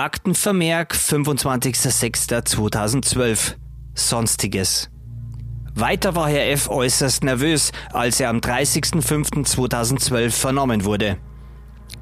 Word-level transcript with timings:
Aktenvermerk 0.00 0.94
25.06.2012. 0.94 3.56
Sonstiges. 3.92 4.88
Weiter 5.74 6.14
war 6.14 6.26
Herr 6.26 6.50
F. 6.50 6.70
äußerst 6.70 7.22
nervös, 7.22 7.70
als 7.92 8.18
er 8.18 8.30
am 8.30 8.38
30.05.2012 8.38 10.30
vernommen 10.30 10.86
wurde. 10.86 11.18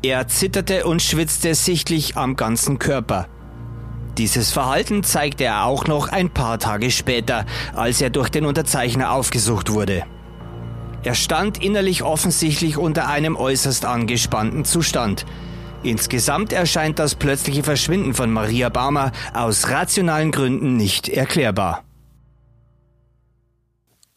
Er 0.01 0.29
zitterte 0.29 0.87
und 0.87 1.03
schwitzte 1.03 1.57
sichtlich 1.57 2.17
am 2.17 2.37
ganzen 2.37 2.79
Körper. 2.79 3.27
Dieses 4.17 4.53
Verhalten 4.53 5.03
zeigte 5.03 5.43
er 5.43 5.65
auch 5.65 5.89
noch 5.89 6.07
ein 6.07 6.31
paar 6.31 6.61
Tage 6.61 6.93
später, 6.93 7.47
als 7.75 8.01
er 8.01 8.11
durch 8.11 8.29
den 8.29 8.47
Unterzeichner 8.47 9.11
aufgesucht 9.11 9.73
wurde. 9.73 10.05
Er 11.03 11.17
stand 11.17 11.61
innerlich 11.61 12.05
offensichtlich 12.05 12.77
unter 12.77 13.09
einem 13.09 13.35
äußerst 13.35 13.85
angespannten 13.85 14.65
Zustand. 14.65 15.27
Insgesamt 15.83 16.53
erscheint 16.53 16.99
das 16.99 17.15
plötzliche 17.15 17.63
Verschwinden 17.63 18.13
von 18.13 18.33
Maria 18.33 18.69
Baumer 18.69 19.13
aus 19.33 19.69
rationalen 19.69 20.33
Gründen 20.33 20.77
nicht 20.77 21.09
erklärbar. 21.09 21.85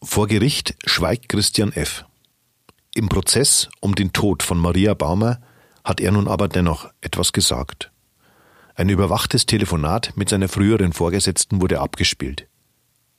Vor 0.03 0.27
Gericht 0.27 0.75
schweigt 0.85 1.29
Christian 1.29 1.71
F. 1.71 2.05
Im 2.95 3.07
Prozess 3.07 3.69
um 3.79 3.93
den 3.93 4.11
Tod 4.11 4.41
von 4.41 4.57
Maria 4.57 4.95
Baumer 4.95 5.39
hat 5.83 6.01
er 6.01 6.11
nun 6.11 6.27
aber 6.27 6.47
dennoch 6.47 6.89
etwas 7.01 7.31
gesagt. 7.31 7.91
Ein 8.73 8.89
überwachtes 8.89 9.45
Telefonat 9.45 10.13
mit 10.15 10.29
seiner 10.29 10.49
früheren 10.49 10.93
Vorgesetzten 10.93 11.61
wurde 11.61 11.79
abgespielt. 11.79 12.47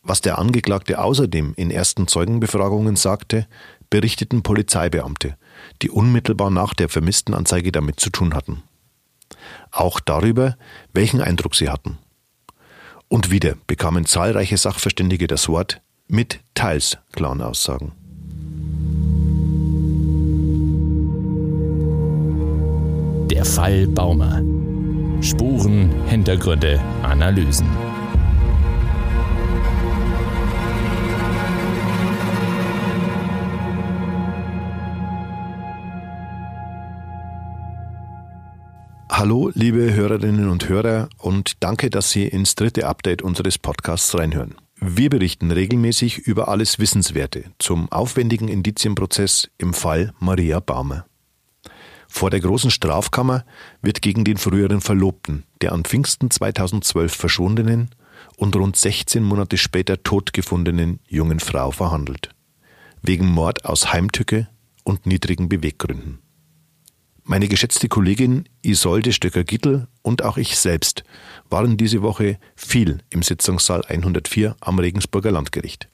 Was 0.03 0.21
der 0.21 0.39
Angeklagte 0.39 0.99
außerdem 0.99 1.55
in 1.57 1.71
ersten 1.71 2.09
Zeugenbefragungen 2.09 2.97
sagte, 2.97 3.47
berichteten 3.89 4.43
Polizeibeamte, 4.43 5.37
die 5.83 5.91
unmittelbar 5.91 6.51
nach 6.51 6.75
der 6.75 6.89
vermissten 6.89 7.35
Anzeige 7.35 7.73
damit 7.73 8.01
zu 8.01 8.11
tun 8.11 8.35
hatten. 8.35 8.63
Auch 9.71 10.01
darüber, 10.01 10.57
welchen 10.93 11.21
Eindruck 11.21 11.55
sie 11.55 11.69
hatten. 11.69 11.99
Und 13.09 13.31
wieder 13.31 13.57
bekamen 13.67 14.07
zahlreiche 14.07 14.57
Sachverständige 14.57 15.27
das 15.27 15.49
Wort 15.49 15.81
mit 16.09 16.41
teils 16.55 16.99
klaren 17.13 17.43
Aussagen. 17.43 17.93
Der 23.31 23.45
Fall 23.45 23.87
Baumer. 23.89 24.43
Spuren, 25.23 26.07
Hintergründe, 26.07 26.81
Analysen. 27.03 27.92
Hallo, 39.23 39.53
liebe 39.55 39.95
Hörerinnen 39.95 40.49
und 40.49 40.69
Hörer, 40.69 41.09
und 41.17 41.63
danke, 41.63 41.91
dass 41.91 42.11
Sie 42.11 42.27
ins 42.27 42.57
dritte 42.57 42.89
Update 42.89 43.23
unseres 43.23 43.57
Podcasts 43.57 44.19
reinhören. 44.19 44.57
Wir 44.81 45.11
berichten 45.11 45.53
regelmäßig 45.53 46.19
über 46.19 46.49
alles 46.49 46.81
Wissenswerte 46.81 47.45
zum 47.61 47.89
aufwendigen 47.93 48.49
Indizienprozess 48.49 49.49
im 49.59 49.75
Fall 49.75 50.13
Maria 50.19 50.59
Baumer. 50.59 51.07
Vor 52.09 52.31
der 52.31 52.41
großen 52.41 52.73
Strafkammer 52.73 53.45
wird 53.81 54.03
gegen 54.03 54.25
den 54.25 54.39
früheren 54.39 54.81
Verlobten 54.81 55.45
der 55.61 55.71
an 55.71 55.85
Pfingsten 55.85 56.29
2012 56.29 57.15
verschwundenen 57.15 57.91
und 58.37 58.57
rund 58.57 58.75
16 58.75 59.23
Monate 59.23 59.57
später 59.57 60.03
tot 60.03 60.33
gefundenen 60.33 60.99
jungen 61.07 61.39
Frau 61.39 61.71
verhandelt. 61.71 62.31
Wegen 63.03 63.29
Mord 63.29 63.67
aus 63.67 63.93
Heimtücke 63.93 64.49
und 64.83 65.07
niedrigen 65.07 65.49
Beweggründen. 65.49 66.22
Meine 67.25 67.47
geschätzte 67.47 67.89
Kollegin 67.89 68.49
Isolde 68.63 69.13
Stöcker-Gittel 69.13 69.87
und 70.03 70.25
auch 70.25 70.39
ich 70.39 70.59
selbst 70.59 71.05
waren 71.49 71.77
diese 71.77 72.03
Woche 72.03 72.37
viel 72.57 72.99
im 73.11 73.23
Sitzungssaal 73.23 73.85
104 73.85 74.57
am 74.61 74.81
Regensburger 74.81 75.31
Landgericht. 75.31 75.89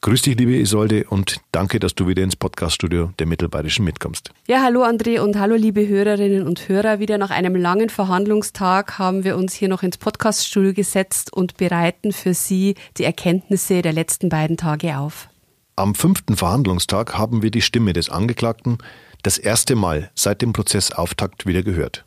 Grüß 0.00 0.22
dich, 0.22 0.38
liebe 0.38 0.56
Isolde, 0.56 1.04
und 1.08 1.40
danke, 1.52 1.78
dass 1.78 1.94
du 1.94 2.06
wieder 2.06 2.22
ins 2.22 2.36
Podcaststudio 2.36 3.10
der 3.18 3.26
Mittelbayerischen 3.26 3.84
mitkommst. 3.84 4.30
Ja, 4.48 4.62
hallo 4.62 4.82
André 4.82 5.20
und 5.20 5.38
hallo 5.38 5.56
liebe 5.56 5.86
Hörerinnen 5.86 6.46
und 6.46 6.68
Hörer. 6.68 7.00
Wieder 7.00 7.18
nach 7.18 7.30
einem 7.30 7.54
langen 7.54 7.90
Verhandlungstag 7.90 8.98
haben 8.98 9.24
wir 9.24 9.36
uns 9.36 9.52
hier 9.52 9.68
noch 9.68 9.82
ins 9.82 9.98
Podcaststudio 9.98 10.72
gesetzt 10.72 11.32
und 11.34 11.58
bereiten 11.58 12.12
für 12.12 12.32
Sie 12.32 12.76
die 12.96 13.04
Erkenntnisse 13.04 13.82
der 13.82 13.92
letzten 13.92 14.30
beiden 14.30 14.56
Tage 14.56 14.96
auf. 14.96 15.28
Am 15.76 15.94
fünften 15.94 16.36
Verhandlungstag 16.36 17.18
haben 17.18 17.42
wir 17.42 17.50
die 17.50 17.60
Stimme 17.60 17.92
des 17.92 18.08
Angeklagten 18.08 18.78
das 19.26 19.38
erste 19.38 19.74
Mal 19.74 20.12
seit 20.14 20.40
dem 20.40 20.52
Prozessauftakt 20.52 21.46
wieder 21.46 21.64
gehört. 21.64 22.04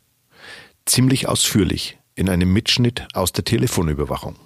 Ziemlich 0.86 1.28
ausführlich 1.28 1.98
in 2.14 2.30
einem 2.30 2.50
Mitschnitt 2.50 3.06
aus 3.12 3.32
der 3.32 3.44
Telefonüberwachung. 3.44 4.36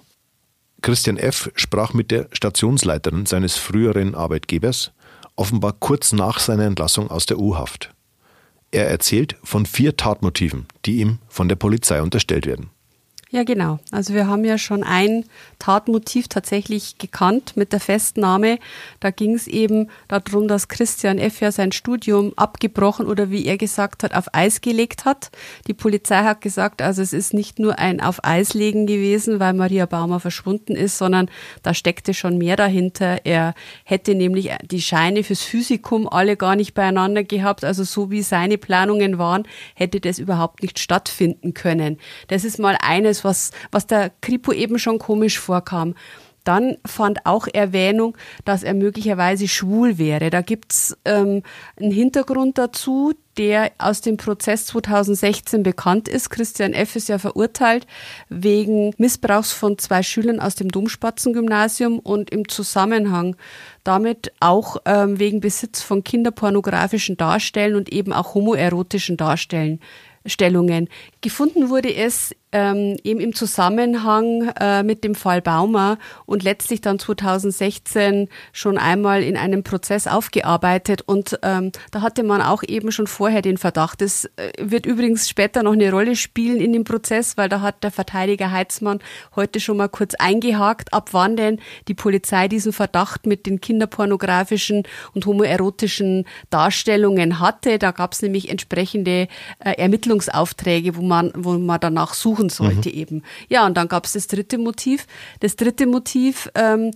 Christian 0.81 1.15
F. 1.15 1.49
sprach 1.55 1.93
mit 1.93 2.11
der 2.11 2.27
Stationsleiterin 2.33 3.25
seines 3.25 3.55
früheren 3.55 4.13
Arbeitgebers, 4.13 4.91
offenbar 5.37 5.71
kurz 5.71 6.11
nach 6.11 6.39
seiner 6.39 6.65
Entlassung 6.65 7.09
aus 7.09 7.25
der 7.25 7.39
U-Haft. 7.39 7.93
Er 8.71 8.89
erzählt 8.89 9.37
von 9.41 9.65
vier 9.65 9.95
Tatmotiven, 9.95 10.65
die 10.83 10.97
ihm 10.97 11.19
von 11.29 11.47
der 11.47 11.55
Polizei 11.55 12.01
unterstellt 12.01 12.45
werden. 12.45 12.71
Ja, 13.35 13.43
genau. 13.43 13.79
Also 13.91 14.13
wir 14.13 14.27
haben 14.27 14.45
ja 14.45 14.57
schon 14.57 14.81
ein 14.81 15.25
Tatmotiv 15.59 16.29
tatsächlich 16.29 16.99
gekannt 16.99 17.57
mit 17.57 17.73
der 17.73 17.81
Festnahme. 17.81 18.59
Da 19.01 19.11
ging 19.11 19.35
es 19.35 19.45
eben 19.47 19.89
darum, 20.07 20.47
dass 20.47 20.69
Christian 20.69 21.17
F. 21.17 21.41
ja 21.41 21.51
sein 21.51 21.73
Studium 21.73 22.31
abgebrochen 22.37 23.05
oder 23.05 23.31
wie 23.31 23.45
er 23.45 23.57
gesagt 23.57 24.03
hat, 24.03 24.15
auf 24.15 24.33
Eis 24.33 24.61
gelegt 24.61 25.03
hat. 25.03 25.31
Die 25.67 25.73
Polizei 25.73 26.23
hat 26.23 26.39
gesagt, 26.39 26.81
also 26.81 27.01
es 27.01 27.11
ist 27.11 27.33
nicht 27.33 27.59
nur 27.59 27.77
ein 27.77 27.99
auf 27.99 28.23
Eis 28.23 28.53
legen 28.53 28.87
gewesen, 28.87 29.41
weil 29.41 29.51
Maria 29.51 29.85
Baumer 29.85 30.21
verschwunden 30.21 30.73
ist, 30.73 30.97
sondern 30.97 31.29
da 31.61 31.73
steckte 31.73 32.13
schon 32.13 32.37
mehr 32.37 32.55
dahinter. 32.55 33.25
Er 33.25 33.53
hätte 33.83 34.15
nämlich 34.15 34.51
die 34.63 34.81
Scheine 34.81 35.25
fürs 35.25 35.41
Physikum 35.41 36.07
alle 36.07 36.37
gar 36.37 36.55
nicht 36.55 36.73
beieinander 36.73 37.25
gehabt. 37.25 37.65
Also 37.65 37.83
so 37.83 38.11
wie 38.11 38.21
seine 38.21 38.57
Planungen 38.57 39.17
waren, 39.17 39.43
hätte 39.73 39.99
das 39.99 40.19
überhaupt 40.19 40.61
nicht 40.61 40.79
stattfinden 40.79 41.53
können. 41.53 41.97
Das 42.29 42.45
ist 42.45 42.59
mal 42.59 42.77
eines, 42.81 43.24
was, 43.25 43.51
was 43.71 43.87
der 43.87 44.11
Kripo 44.21 44.53
eben 44.53 44.79
schon 44.79 44.99
komisch 44.99 45.39
vorkam. 45.39 45.95
Dann 46.45 46.77
fand 46.85 47.25
auch 47.25 47.47
Erwähnung, 47.51 48.15
dass 48.45 48.63
er 48.63 48.75
möglicherweise 48.75 49.47
schwul 49.47 49.97
wäre. 49.97 50.29
Da 50.29 50.41
gibt's 50.41 50.95
ähm, 51.03 51.41
einen 51.75 51.91
Hintergrund 51.91 52.59
dazu, 52.59 53.13
der 53.37 53.71
aus 53.79 54.01
dem 54.01 54.17
Prozess 54.17 54.67
2016 54.67 55.63
bekannt 55.63 56.07
ist. 56.07 56.29
Christian 56.29 56.73
F. 56.73 56.95
ist 56.95 57.09
ja 57.09 57.17
verurteilt 57.17 57.87
wegen 58.29 58.93
Missbrauchs 58.97 59.51
von 59.53 59.79
zwei 59.79 60.03
Schülern 60.03 60.39
aus 60.39 60.53
dem 60.53 60.69
Domspatzengymnasium 60.69 61.97
und 61.97 62.29
im 62.29 62.47
Zusammenhang 62.47 63.35
damit 63.83 64.31
auch 64.39 64.77
ähm, 64.85 65.19
wegen 65.19 65.39
Besitz 65.39 65.81
von 65.81 66.03
kinderpornografischen 66.03 67.17
Darstellen 67.17 67.75
und 67.75 67.91
eben 67.91 68.13
auch 68.13 68.35
homoerotischen 68.35 69.17
Darstellen. 69.17 69.79
Stellungen. 70.27 70.89
Gefunden 71.21 71.69
wurde 71.69 71.93
es 71.93 72.35
ähm, 72.55 72.95
eben 73.03 73.19
im 73.19 73.35
Zusammenhang 73.35 74.49
äh, 74.57 74.81
mit 74.81 75.03
dem 75.03 75.13
Fall 75.13 75.41
Baumer 75.41 75.97
und 76.25 76.41
letztlich 76.41 76.79
dann 76.79 76.99
2016 76.99 78.29
schon 78.53 78.77
einmal 78.77 79.23
in 79.23 79.35
einem 79.35 79.61
Prozess 79.61 80.07
aufgearbeitet. 80.07 81.01
Und 81.05 81.37
ähm, 81.43 81.73
da 81.91 82.01
hatte 82.01 82.23
man 82.23 82.41
auch 82.41 82.63
eben 82.63 82.93
schon 82.93 83.07
vorher 83.07 83.41
den 83.41 83.57
Verdacht. 83.57 83.99
Das 83.99 84.23
äh, 84.37 84.53
wird 84.57 84.85
übrigens 84.85 85.27
später 85.27 85.63
noch 85.63 85.73
eine 85.73 85.91
Rolle 85.91 86.15
spielen 86.15 86.61
in 86.61 86.71
dem 86.71 86.85
Prozess, 86.85 87.35
weil 87.35 87.49
da 87.49 87.59
hat 87.59 87.83
der 87.83 87.91
Verteidiger 87.91 88.51
Heitzmann 88.51 88.99
heute 89.35 89.59
schon 89.59 89.75
mal 89.75 89.89
kurz 89.89 90.15
eingehakt, 90.15 90.93
ab 90.93 91.09
wann 91.11 91.35
denn 91.35 91.59
die 91.89 91.93
Polizei 91.93 92.47
diesen 92.47 92.71
Verdacht 92.71 93.25
mit 93.25 93.47
den 93.47 93.59
kinderpornografischen 93.59 94.83
und 95.13 95.25
homoerotischen 95.25 96.23
Darstellungen 96.51 97.41
hatte. 97.41 97.79
Da 97.79 97.91
gab 97.91 98.13
es 98.13 98.21
nämlich 98.21 98.47
entsprechende 98.47 99.27
äh, 99.59 99.71
Ermittlungsaufträge, 99.77 100.95
wo 100.95 101.01
man, 101.01 101.33
wo 101.35 101.57
man 101.57 101.81
danach 101.81 102.13
suchen 102.13 102.44
suchen 102.49 102.65
sollte 102.65 102.89
mhm. 102.89 102.95
eben. 102.95 103.23
Ja, 103.49 103.65
und 103.65 103.75
dann 103.75 103.87
gab 103.87 104.05
es 104.05 104.13
das 104.13 104.27
dritte 104.27 104.57
Motiv. 104.57 105.07
Das 105.39 105.55
dritte 105.55 105.85
Motiv 105.87 106.49
ähm, 106.55 106.91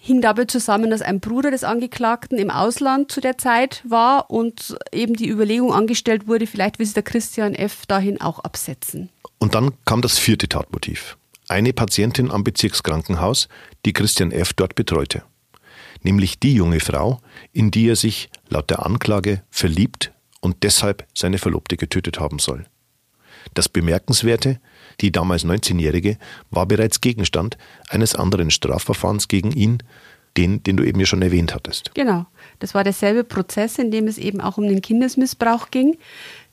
hing 0.00 0.20
dabei 0.20 0.44
zusammen, 0.46 0.90
dass 0.90 1.02
ein 1.02 1.20
Bruder 1.20 1.50
des 1.50 1.64
Angeklagten 1.64 2.38
im 2.38 2.50
Ausland 2.50 3.12
zu 3.12 3.20
der 3.20 3.38
Zeit 3.38 3.82
war 3.88 4.30
und 4.30 4.76
eben 4.92 5.14
die 5.14 5.28
Überlegung 5.28 5.72
angestellt 5.72 6.26
wurde, 6.26 6.46
vielleicht 6.46 6.78
will 6.78 6.86
sich 6.86 6.94
der 6.94 7.04
Christian 7.04 7.54
F. 7.54 7.86
dahin 7.86 8.20
auch 8.20 8.40
absetzen. 8.40 9.10
Und 9.38 9.54
dann 9.54 9.72
kam 9.84 10.02
das 10.02 10.18
vierte 10.18 10.48
Tatmotiv. 10.48 11.16
Eine 11.48 11.72
Patientin 11.72 12.30
am 12.30 12.44
Bezirkskrankenhaus, 12.44 13.48
die 13.84 13.92
Christian 13.92 14.32
F. 14.32 14.52
dort 14.54 14.74
betreute. 14.74 15.22
Nämlich 16.02 16.40
die 16.40 16.54
junge 16.54 16.80
Frau, 16.80 17.20
in 17.52 17.70
die 17.70 17.88
er 17.88 17.96
sich 17.96 18.28
laut 18.48 18.70
der 18.70 18.84
Anklage 18.84 19.42
verliebt 19.50 20.12
und 20.40 20.64
deshalb 20.64 21.06
seine 21.14 21.38
Verlobte 21.38 21.76
getötet 21.76 22.18
haben 22.18 22.38
soll. 22.38 22.64
Das 23.54 23.68
Bemerkenswerte, 23.68 24.60
die 25.00 25.12
damals 25.12 25.44
19-Jährige 25.44 26.18
war 26.50 26.66
bereits 26.66 27.00
Gegenstand 27.00 27.58
eines 27.88 28.14
anderen 28.14 28.50
Strafverfahrens 28.50 29.28
gegen 29.28 29.52
ihn, 29.52 29.82
den, 30.36 30.62
den 30.62 30.76
du 30.76 30.84
eben 30.84 31.00
ja 31.00 31.06
schon 31.06 31.22
erwähnt 31.22 31.54
hattest. 31.54 31.94
Genau. 31.94 32.26
Das 32.58 32.74
war 32.74 32.84
derselbe 32.84 33.24
Prozess, 33.24 33.78
in 33.78 33.90
dem 33.90 34.06
es 34.06 34.18
eben 34.18 34.40
auch 34.40 34.58
um 34.58 34.66
den 34.66 34.80
Kindesmissbrauch 34.80 35.70
ging. 35.70 35.98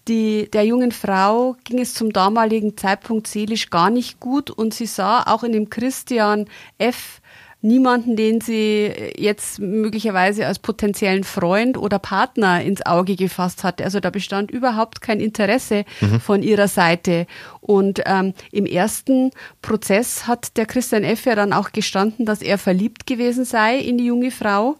Die, 0.07 0.50
der 0.51 0.65
jungen 0.65 0.91
Frau 0.91 1.56
ging 1.63 1.80
es 1.80 1.94
zum 1.94 2.12
damaligen 2.12 2.75
Zeitpunkt 2.75 3.27
seelisch 3.27 3.69
gar 3.69 3.89
nicht 3.89 4.19
gut 4.19 4.50
und 4.50 4.74
sie 4.74 4.88
sah 4.88 5.24
auch 5.24 5.44
in 5.44 5.51
dem 5.51 5.69
Christian 5.69 6.45
F 6.77 7.21
niemanden, 7.62 8.16
den 8.16 8.40
sie 8.40 8.92
jetzt 9.18 9.60
möglicherweise 9.60 10.48
als 10.48 10.60
potenziellen 10.60 11.26
Freund 11.26 11.78
oder 11.78 12.00
Partner 12.00 12.62
ins 12.62 12.86
Auge 12.86 13.16
gefasst 13.16 13.64
hatte. 13.64 13.84
Also 13.84 14.00
da 14.00 14.10
bestand 14.10 14.50
überhaupt 14.50 15.02
kein 15.02 15.20
Interesse 15.20 15.84
mhm. 16.00 16.22
von 16.22 16.42
ihrer 16.42 16.70
Seite. 16.70 17.28
Und 17.60 18.02
ähm, 18.06 18.34
im 18.52 18.66
ersten 18.66 19.32
Prozess 19.62 20.26
hat 20.26 20.56
der 20.56 20.66
Christian 20.66 21.04
F. 21.04 21.26
ja 21.26 21.36
dann 21.36 21.52
auch 21.52 21.72
gestanden, 21.72 22.26
dass 22.26 22.42
er 22.42 22.58
verliebt 22.58 23.06
gewesen 23.06 23.44
sei 23.44 23.78
in 23.78 23.98
die 23.98 24.06
junge 24.06 24.32
Frau. 24.32 24.78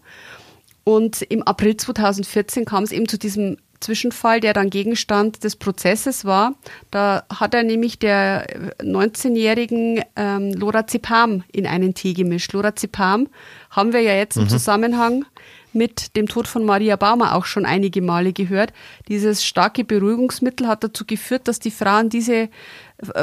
Und 0.84 1.20
im 1.22 1.42
April 1.42 1.76
2014 1.76 2.64
kam 2.64 2.84
es 2.84 2.92
eben 2.92 3.08
zu 3.08 3.18
diesem 3.18 3.58
Zwischenfall, 3.80 4.40
der 4.40 4.52
dann 4.52 4.70
Gegenstand 4.70 5.42
des 5.42 5.56
Prozesses 5.56 6.24
war. 6.24 6.54
Da 6.90 7.24
hat 7.34 7.54
er 7.54 7.62
nämlich 7.62 7.98
der 7.98 8.46
19-jährigen 8.80 10.02
ähm, 10.16 10.52
Lorazepam 10.52 11.44
in 11.50 11.66
einen 11.66 11.94
Tee 11.94 12.12
gemischt. 12.12 12.52
Lorazepam 12.52 13.28
haben 13.70 13.92
wir 13.92 14.00
ja 14.00 14.14
jetzt 14.14 14.36
im 14.36 14.44
mhm. 14.44 14.48
Zusammenhang 14.50 15.24
mit 15.72 16.16
dem 16.16 16.26
Tod 16.26 16.48
von 16.48 16.64
Maria 16.64 16.96
Baumer 16.96 17.34
auch 17.34 17.44
schon 17.44 17.64
einige 17.64 18.02
Male 18.02 18.32
gehört. 18.32 18.72
Dieses 19.08 19.44
starke 19.44 19.84
Beruhigungsmittel 19.84 20.66
hat 20.66 20.82
dazu 20.82 21.04
geführt, 21.06 21.48
dass 21.48 21.60
die 21.60 21.70
Frau 21.70 22.00
in 22.00 22.08
diese 22.08 22.34
äh, 22.34 22.48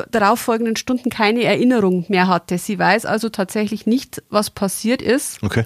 darauffolgenden 0.09 0.75
Stunden 0.75 1.09
keine 1.09 1.44
Erinnerung 1.44 2.06
mehr 2.07 2.27
hatte. 2.27 2.57
Sie 2.57 2.80
weiß 2.80 3.06
also 3.06 3.30
tatsächlich 3.30 3.86
nicht, 3.86 4.24
was 4.30 4.50
passiert 4.50 5.01
ist. 5.01 5.44
Okay 5.44 5.65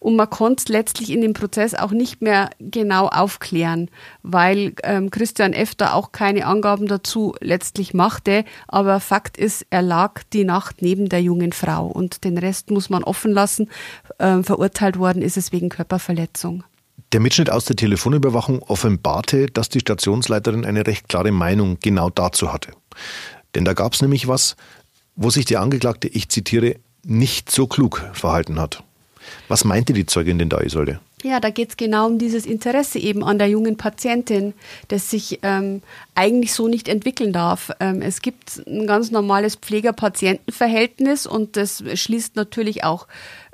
und 0.00 0.16
man 0.16 0.28
konnte 0.28 0.62
es 0.62 0.68
letztlich 0.68 1.10
in 1.10 1.20
dem 1.20 1.34
Prozess 1.34 1.74
auch 1.74 1.92
nicht 1.92 2.22
mehr 2.22 2.50
genau 2.58 3.06
aufklären, 3.06 3.90
weil 4.22 4.72
ähm, 4.82 5.10
Christian 5.10 5.52
F. 5.52 5.74
da 5.74 5.92
auch 5.92 6.10
keine 6.10 6.46
Angaben 6.46 6.88
dazu 6.88 7.34
letztlich 7.40 7.94
machte. 7.94 8.44
Aber 8.66 8.98
Fakt 8.98 9.36
ist, 9.36 9.66
er 9.68 9.82
lag 9.82 10.22
die 10.32 10.44
Nacht 10.44 10.80
neben 10.80 11.08
der 11.10 11.22
jungen 11.22 11.52
Frau 11.52 11.86
und 11.86 12.24
den 12.24 12.38
Rest 12.38 12.70
muss 12.70 12.88
man 12.88 13.04
offen 13.04 13.30
lassen. 13.30 13.68
Ähm, 14.18 14.42
verurteilt 14.42 14.98
worden 14.98 15.22
ist 15.22 15.36
es 15.36 15.52
wegen 15.52 15.68
Körperverletzung. 15.68 16.64
Der 17.12 17.20
Mitschnitt 17.20 17.50
aus 17.50 17.66
der 17.66 17.76
Telefonüberwachung 17.76 18.62
offenbarte, 18.62 19.46
dass 19.46 19.68
die 19.68 19.80
Stationsleiterin 19.80 20.64
eine 20.64 20.86
recht 20.86 21.08
klare 21.08 21.32
Meinung 21.32 21.78
genau 21.82 22.08
dazu 22.08 22.52
hatte. 22.52 22.72
Denn 23.54 23.66
da 23.66 23.74
gab 23.74 23.92
es 23.92 24.00
nämlich 24.00 24.28
was, 24.28 24.56
wo 25.14 25.28
sich 25.28 25.44
die 25.44 25.58
Angeklagte, 25.58 26.08
ich 26.08 26.30
zitiere, 26.30 26.76
nicht 27.04 27.50
so 27.50 27.66
klug 27.66 28.08
verhalten 28.14 28.58
hat. 28.58 28.82
Was 29.48 29.64
meinte 29.64 29.92
die 29.92 30.06
Zeugin 30.06 30.38
denn 30.38 30.48
da, 30.48 30.60
Isolde? 30.60 31.00
Ja, 31.22 31.38
da 31.38 31.50
geht 31.50 31.70
es 31.70 31.76
genau 31.76 32.06
um 32.06 32.18
dieses 32.18 32.46
Interesse 32.46 32.98
eben 32.98 33.22
an 33.22 33.38
der 33.38 33.48
jungen 33.48 33.76
Patientin, 33.76 34.54
das 34.88 35.10
sich 35.10 35.40
ähm, 35.42 35.82
eigentlich 36.14 36.54
so 36.54 36.66
nicht 36.66 36.88
entwickeln 36.88 37.32
darf. 37.32 37.70
Ähm, 37.78 38.00
es 38.00 38.22
gibt 38.22 38.62
ein 38.66 38.86
ganz 38.86 39.10
normales 39.10 39.56
Pfleger-Patienten-Verhältnis 39.56 41.26
und 41.26 41.56
das 41.56 41.84
schließt 41.94 42.36
natürlich 42.36 42.84
auch 42.84 43.06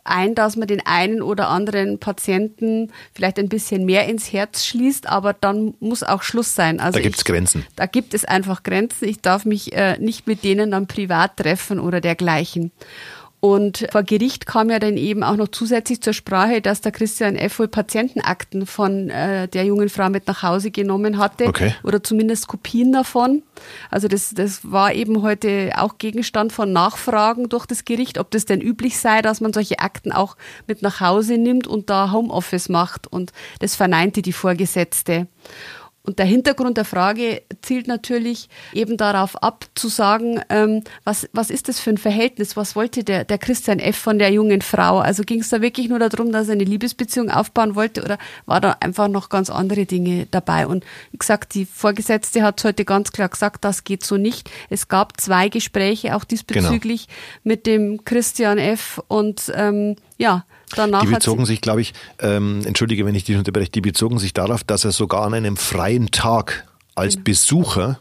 ein, 0.06 0.34
dass 0.34 0.56
man 0.56 0.68
den 0.68 0.84
einen 0.86 1.22
oder 1.22 1.48
anderen 1.48 1.98
Patienten 1.98 2.92
vielleicht 3.12 3.38
ein 3.38 3.48
bisschen 3.48 3.84
mehr 3.84 4.06
ins 4.06 4.32
Herz 4.32 4.64
schließt, 4.64 5.08
aber 5.08 5.32
dann 5.32 5.74
muss 5.80 6.02
auch 6.02 6.22
Schluss 6.22 6.54
sein. 6.54 6.80
Also 6.80 6.98
da 6.98 7.02
gibt 7.02 7.16
es 7.16 7.24
Grenzen. 7.24 7.66
Da 7.74 7.86
gibt 7.86 8.14
es 8.14 8.24
einfach 8.24 8.62
Grenzen. 8.62 9.08
Ich 9.08 9.20
darf 9.20 9.44
mich 9.44 9.72
äh, 9.72 9.98
nicht 9.98 10.26
mit 10.26 10.44
denen 10.44 10.70
dann 10.70 10.86
privat 10.86 11.36
treffen 11.36 11.80
oder 11.80 12.00
dergleichen. 12.00 12.70
Und 13.46 13.86
vor 13.92 14.02
Gericht 14.02 14.44
kam 14.44 14.70
ja 14.70 14.80
dann 14.80 14.96
eben 14.96 15.22
auch 15.22 15.36
noch 15.36 15.46
zusätzlich 15.46 16.00
zur 16.00 16.14
Sprache, 16.14 16.60
dass 16.60 16.80
der 16.80 16.90
Christian 16.90 17.36
F. 17.36 17.60
wohl 17.60 17.68
Patientenakten 17.68 18.66
von 18.66 19.08
äh, 19.08 19.46
der 19.46 19.64
jungen 19.64 19.88
Frau 19.88 20.10
mit 20.10 20.26
nach 20.26 20.42
Hause 20.42 20.72
genommen 20.72 21.16
hatte 21.18 21.46
okay. 21.46 21.72
oder 21.84 22.02
zumindest 22.02 22.48
Kopien 22.48 22.90
davon. 22.90 23.44
Also 23.88 24.08
das, 24.08 24.34
das 24.34 24.72
war 24.72 24.92
eben 24.94 25.22
heute 25.22 25.70
auch 25.76 25.98
Gegenstand 25.98 26.52
von 26.52 26.72
Nachfragen 26.72 27.48
durch 27.48 27.66
das 27.66 27.84
Gericht, 27.84 28.18
ob 28.18 28.32
das 28.32 28.46
denn 28.46 28.60
üblich 28.60 28.98
sei, 28.98 29.22
dass 29.22 29.40
man 29.40 29.52
solche 29.52 29.78
Akten 29.78 30.10
auch 30.10 30.36
mit 30.66 30.82
nach 30.82 31.00
Hause 31.00 31.38
nimmt 31.38 31.68
und 31.68 31.88
da 31.88 32.10
Homeoffice 32.10 32.68
macht. 32.68 33.06
Und 33.06 33.32
das 33.60 33.76
verneinte 33.76 34.22
die 34.22 34.32
Vorgesetzte. 34.32 35.28
Und 36.06 36.20
der 36.20 36.26
Hintergrund 36.26 36.76
der 36.76 36.84
Frage 36.84 37.42
zielt 37.62 37.88
natürlich 37.88 38.48
eben 38.72 38.96
darauf 38.96 39.42
ab, 39.42 39.66
zu 39.74 39.88
sagen, 39.88 40.40
ähm, 40.48 40.84
was, 41.04 41.28
was 41.32 41.50
ist 41.50 41.68
das 41.68 41.80
für 41.80 41.90
ein 41.90 41.98
Verhältnis? 41.98 42.56
Was 42.56 42.76
wollte 42.76 43.02
der, 43.02 43.24
der 43.24 43.38
Christian 43.38 43.80
F. 43.80 43.96
von 43.96 44.18
der 44.18 44.30
jungen 44.30 44.62
Frau? 44.62 45.00
Also 45.00 45.24
ging 45.24 45.40
es 45.40 45.48
da 45.48 45.60
wirklich 45.60 45.88
nur 45.88 45.98
darum, 45.98 46.30
dass 46.30 46.46
er 46.46 46.52
eine 46.52 46.64
Liebesbeziehung 46.64 47.30
aufbauen 47.30 47.74
wollte 47.74 48.04
oder 48.04 48.18
war 48.46 48.60
da 48.60 48.76
einfach 48.80 49.08
noch 49.08 49.28
ganz 49.28 49.50
andere 49.50 49.84
Dinge 49.84 50.26
dabei? 50.30 50.66
Und 50.68 50.84
wie 51.10 51.18
gesagt, 51.18 51.54
die 51.54 51.66
Vorgesetzte 51.66 52.42
hat 52.44 52.62
heute 52.62 52.84
ganz 52.84 53.10
klar 53.10 53.28
gesagt, 53.28 53.64
das 53.64 53.82
geht 53.82 54.04
so 54.04 54.16
nicht. 54.16 54.48
Es 54.70 54.86
gab 54.86 55.20
zwei 55.20 55.48
Gespräche 55.48 56.14
auch 56.14 56.24
diesbezüglich 56.24 57.08
genau. 57.08 57.18
mit 57.42 57.66
dem 57.66 58.04
Christian 58.04 58.58
F. 58.58 59.02
und 59.08 59.52
ähm, 59.56 59.96
ja, 60.18 60.44
Danach 60.74 61.02
die 61.02 61.08
bezogen 61.08 61.46
sich, 61.46 61.60
glaube 61.60 61.80
ich, 61.80 61.94
ähm, 62.20 62.62
entschuldige, 62.64 63.06
wenn 63.06 63.14
ich 63.14 63.24
dich 63.24 63.36
unterbreche, 63.36 63.70
die 63.70 63.80
bezogen 63.80 64.18
sich 64.18 64.34
darauf, 64.34 64.64
dass 64.64 64.84
er 64.84 64.92
sogar 64.92 65.22
an 65.22 65.34
einem 65.34 65.56
freien 65.56 66.10
Tag 66.10 66.66
als 66.94 67.14
genau. 67.14 67.24
Besucher 67.24 68.00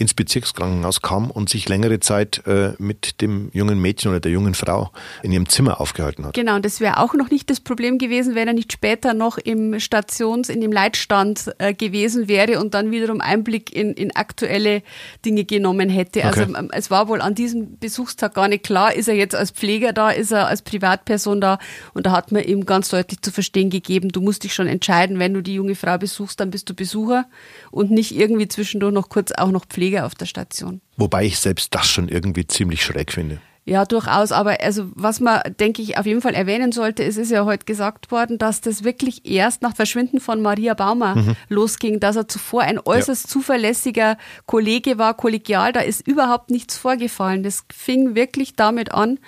ins 0.00 0.14
Bezirkskrankenhaus 0.14 1.02
kam 1.02 1.30
und 1.30 1.50
sich 1.50 1.68
längere 1.68 2.00
Zeit 2.00 2.42
äh, 2.46 2.72
mit 2.78 3.20
dem 3.20 3.50
jungen 3.52 3.78
Mädchen 3.78 4.10
oder 4.10 4.20
der 4.20 4.32
jungen 4.32 4.54
Frau 4.54 4.90
in 5.22 5.30
ihrem 5.30 5.46
Zimmer 5.46 5.78
aufgehalten 5.78 6.24
hat. 6.24 6.32
Genau, 6.32 6.56
und 6.56 6.64
das 6.64 6.80
wäre 6.80 6.96
auch 6.96 7.12
noch 7.12 7.30
nicht 7.30 7.50
das 7.50 7.60
Problem 7.60 7.98
gewesen, 7.98 8.34
wenn 8.34 8.48
er 8.48 8.54
nicht 8.54 8.72
später 8.72 9.12
noch 9.12 9.36
im 9.36 9.78
Stations-, 9.78 10.48
in 10.48 10.62
dem 10.62 10.72
Leitstand 10.72 11.52
äh, 11.58 11.74
gewesen 11.74 12.28
wäre 12.28 12.60
und 12.60 12.72
dann 12.72 12.90
wiederum 12.90 13.20
Einblick 13.20 13.76
in, 13.76 13.92
in 13.92 14.16
aktuelle 14.16 14.82
Dinge 15.26 15.44
genommen 15.44 15.90
hätte. 15.90 16.24
Also 16.24 16.42
okay. 16.44 16.54
ähm, 16.56 16.70
es 16.72 16.90
war 16.90 17.08
wohl 17.08 17.20
an 17.20 17.34
diesem 17.34 17.78
Besuchstag 17.78 18.32
gar 18.32 18.48
nicht 18.48 18.64
klar, 18.64 18.94
ist 18.94 19.06
er 19.06 19.14
jetzt 19.14 19.34
als 19.34 19.50
Pfleger 19.50 19.92
da, 19.92 20.08
ist 20.08 20.32
er 20.32 20.46
als 20.46 20.62
Privatperson 20.62 21.42
da 21.42 21.58
und 21.92 22.06
da 22.06 22.12
hat 22.12 22.32
man 22.32 22.42
ihm 22.42 22.64
ganz 22.64 22.88
deutlich 22.88 23.20
zu 23.20 23.32
verstehen 23.32 23.68
gegeben, 23.68 24.08
du 24.08 24.22
musst 24.22 24.44
dich 24.44 24.54
schon 24.54 24.66
entscheiden, 24.66 25.18
wenn 25.18 25.34
du 25.34 25.42
die 25.42 25.54
junge 25.54 25.74
Frau 25.74 25.98
besuchst, 25.98 26.40
dann 26.40 26.50
bist 26.50 26.70
du 26.70 26.74
Besucher 26.74 27.26
und 27.70 27.90
nicht 27.90 28.16
irgendwie 28.16 28.48
zwischendurch 28.48 28.94
noch 28.94 29.10
kurz 29.10 29.32
auch 29.32 29.50
noch 29.50 29.66
Pfleger 29.66 29.89
Pflege 29.90 30.04
auf 30.04 30.14
der 30.14 30.26
Station. 30.26 30.80
Wobei 30.96 31.24
ich 31.24 31.38
selbst 31.38 31.74
das 31.74 31.88
schon 31.88 32.08
irgendwie 32.08 32.46
ziemlich 32.46 32.82
schräg 32.82 33.12
finde. 33.12 33.40
Ja, 33.66 33.84
durchaus. 33.84 34.32
Aber 34.32 34.60
also, 34.60 34.90
was 34.94 35.20
man, 35.20 35.40
denke 35.60 35.82
ich, 35.82 35.98
auf 35.98 36.06
jeden 36.06 36.22
Fall 36.22 36.34
erwähnen 36.34 36.72
sollte, 36.72 37.04
es 37.04 37.16
ist 37.16 37.30
ja 37.30 37.44
heute 37.44 37.66
gesagt 37.66 38.10
worden, 38.10 38.38
dass 38.38 38.60
das 38.60 38.84
wirklich 38.84 39.26
erst 39.26 39.62
nach 39.62 39.76
Verschwinden 39.76 40.18
von 40.18 40.40
Maria 40.40 40.74
Baumer 40.74 41.14
mhm. 41.16 41.36
losging, 41.48 42.00
dass 42.00 42.16
er 42.16 42.26
zuvor 42.26 42.62
ein 42.62 42.80
äußerst 42.84 43.24
ja. 43.24 43.30
zuverlässiger 43.30 44.16
Kollege 44.46 44.98
war, 44.98 45.14
kollegial. 45.14 45.72
Da 45.72 45.80
ist 45.80 46.06
überhaupt 46.06 46.50
nichts 46.50 46.76
vorgefallen. 46.76 47.42
Das 47.42 47.64
fing 47.72 48.14
wirklich 48.14 48.56
damit 48.56 48.92
an, 48.92 49.18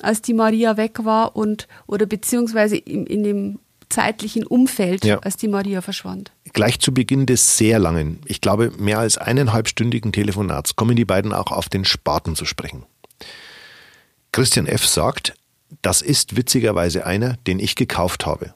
als 0.00 0.22
die 0.22 0.34
Maria 0.34 0.76
weg 0.76 1.04
war 1.04 1.36
und, 1.36 1.68
oder 1.86 2.06
beziehungsweise 2.06 2.76
in, 2.76 3.06
in 3.06 3.22
dem 3.22 3.58
zeitlichen 3.90 4.46
Umfeld, 4.46 5.04
ja. 5.04 5.18
als 5.18 5.36
die 5.36 5.48
Maria 5.48 5.82
verschwand. 5.82 6.32
Gleich 6.54 6.78
zu 6.78 6.94
Beginn 6.94 7.26
des 7.26 7.58
sehr 7.58 7.80
langen, 7.80 8.20
ich 8.26 8.40
glaube 8.40 8.70
mehr 8.78 9.00
als 9.00 9.18
eineinhalbstündigen 9.18 10.12
Telefonats 10.12 10.76
kommen 10.76 10.94
die 10.94 11.04
beiden 11.04 11.32
auch 11.32 11.50
auf 11.50 11.68
den 11.68 11.84
Spaten 11.84 12.36
zu 12.36 12.44
sprechen. 12.44 12.86
Christian 14.30 14.68
F. 14.68 14.86
sagt, 14.86 15.34
das 15.82 16.00
ist 16.00 16.36
witzigerweise 16.36 17.06
einer, 17.06 17.36
den 17.48 17.58
ich 17.58 17.74
gekauft 17.74 18.24
habe. 18.24 18.54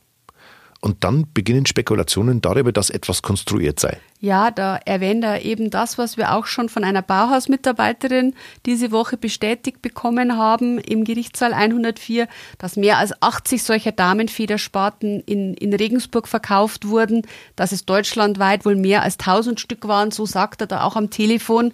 Und 0.80 1.02
dann 1.02 1.26
beginnen 1.34 1.66
Spekulationen 1.66 2.40
darüber, 2.40 2.70
dass 2.70 2.88
etwas 2.88 3.22
konstruiert 3.22 3.80
sei. 3.80 3.98
Ja, 4.20 4.52
da 4.52 4.76
erwähnt 4.84 5.24
er 5.24 5.44
eben 5.44 5.70
das, 5.70 5.98
was 5.98 6.16
wir 6.16 6.34
auch 6.34 6.46
schon 6.46 6.68
von 6.68 6.84
einer 6.84 7.02
Bauhausmitarbeiterin 7.02 8.34
diese 8.64 8.92
Woche 8.92 9.16
bestätigt 9.16 9.82
bekommen 9.82 10.36
haben 10.36 10.78
im 10.78 11.02
Gerichtssaal 11.02 11.52
104, 11.52 12.28
dass 12.58 12.76
mehr 12.76 12.98
als 12.98 13.12
80 13.20 13.62
solcher 13.64 13.90
Damenfederspaten 13.90 15.20
in, 15.20 15.54
in 15.54 15.74
Regensburg 15.74 16.28
verkauft 16.28 16.86
wurden, 16.86 17.22
dass 17.56 17.72
es 17.72 17.84
deutschlandweit 17.84 18.64
wohl 18.64 18.76
mehr 18.76 19.02
als 19.02 19.18
1000 19.18 19.58
Stück 19.58 19.88
waren, 19.88 20.12
so 20.12 20.26
sagt 20.26 20.60
er 20.60 20.68
da 20.68 20.84
auch 20.84 20.94
am 20.94 21.10
Telefon. 21.10 21.72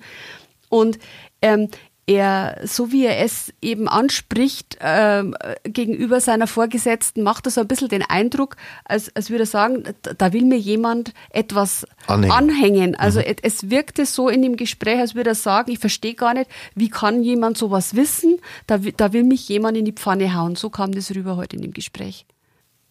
Und 0.71 0.99
ähm, 1.43 1.69
er, 2.07 2.61
so 2.65 2.93
wie 2.93 3.07
er 3.07 3.21
es 3.21 3.53
eben 3.63 3.89
anspricht, 3.89 4.77
äh, 4.81 5.25
gegenüber 5.65 6.21
seiner 6.21 6.47
Vorgesetzten, 6.47 7.23
macht 7.23 7.47
er 7.47 7.51
so 7.51 7.61
ein 7.61 7.69
bisschen 7.69 7.89
den 7.89 8.03
Eindruck, 8.03 8.57
als, 8.85 9.15
als 9.17 9.31
würde 9.31 9.45
er 9.45 9.47
sagen, 9.47 9.85
da 10.03 10.33
will 10.33 10.45
mir 10.45 10.59
jemand 10.59 11.15
etwas 11.31 11.87
anhängen. 12.07 12.33
anhängen. 12.33 12.95
Also 12.95 13.21
mhm. 13.21 13.37
es 13.43 13.71
wirkte 13.71 14.07
so 14.07 14.29
in 14.29 14.43
dem 14.43 14.57
Gespräch, 14.57 15.01
als 15.01 15.15
würde 15.15 15.31
er 15.31 15.35
sagen, 15.35 15.71
ich 15.71 15.79
verstehe 15.79 16.15
gar 16.15 16.35
nicht, 16.35 16.51
wie 16.75 16.91
kann 16.91 17.23
jemand 17.23 17.57
sowas 17.57 17.97
wissen? 17.97 18.39
Da, 18.67 18.79
da 18.79 19.13
will 19.13 19.25
mich 19.25 19.49
jemand 19.49 19.77
in 19.77 19.85
die 19.85 19.93
Pfanne 19.93 20.35
hauen. 20.35 20.57
So 20.57 20.71
kam 20.71 20.93
das 20.93 21.15
rüber 21.15 21.37
heute 21.37 21.57
in 21.57 21.63
dem 21.63 21.73
Gespräch. 21.73 22.27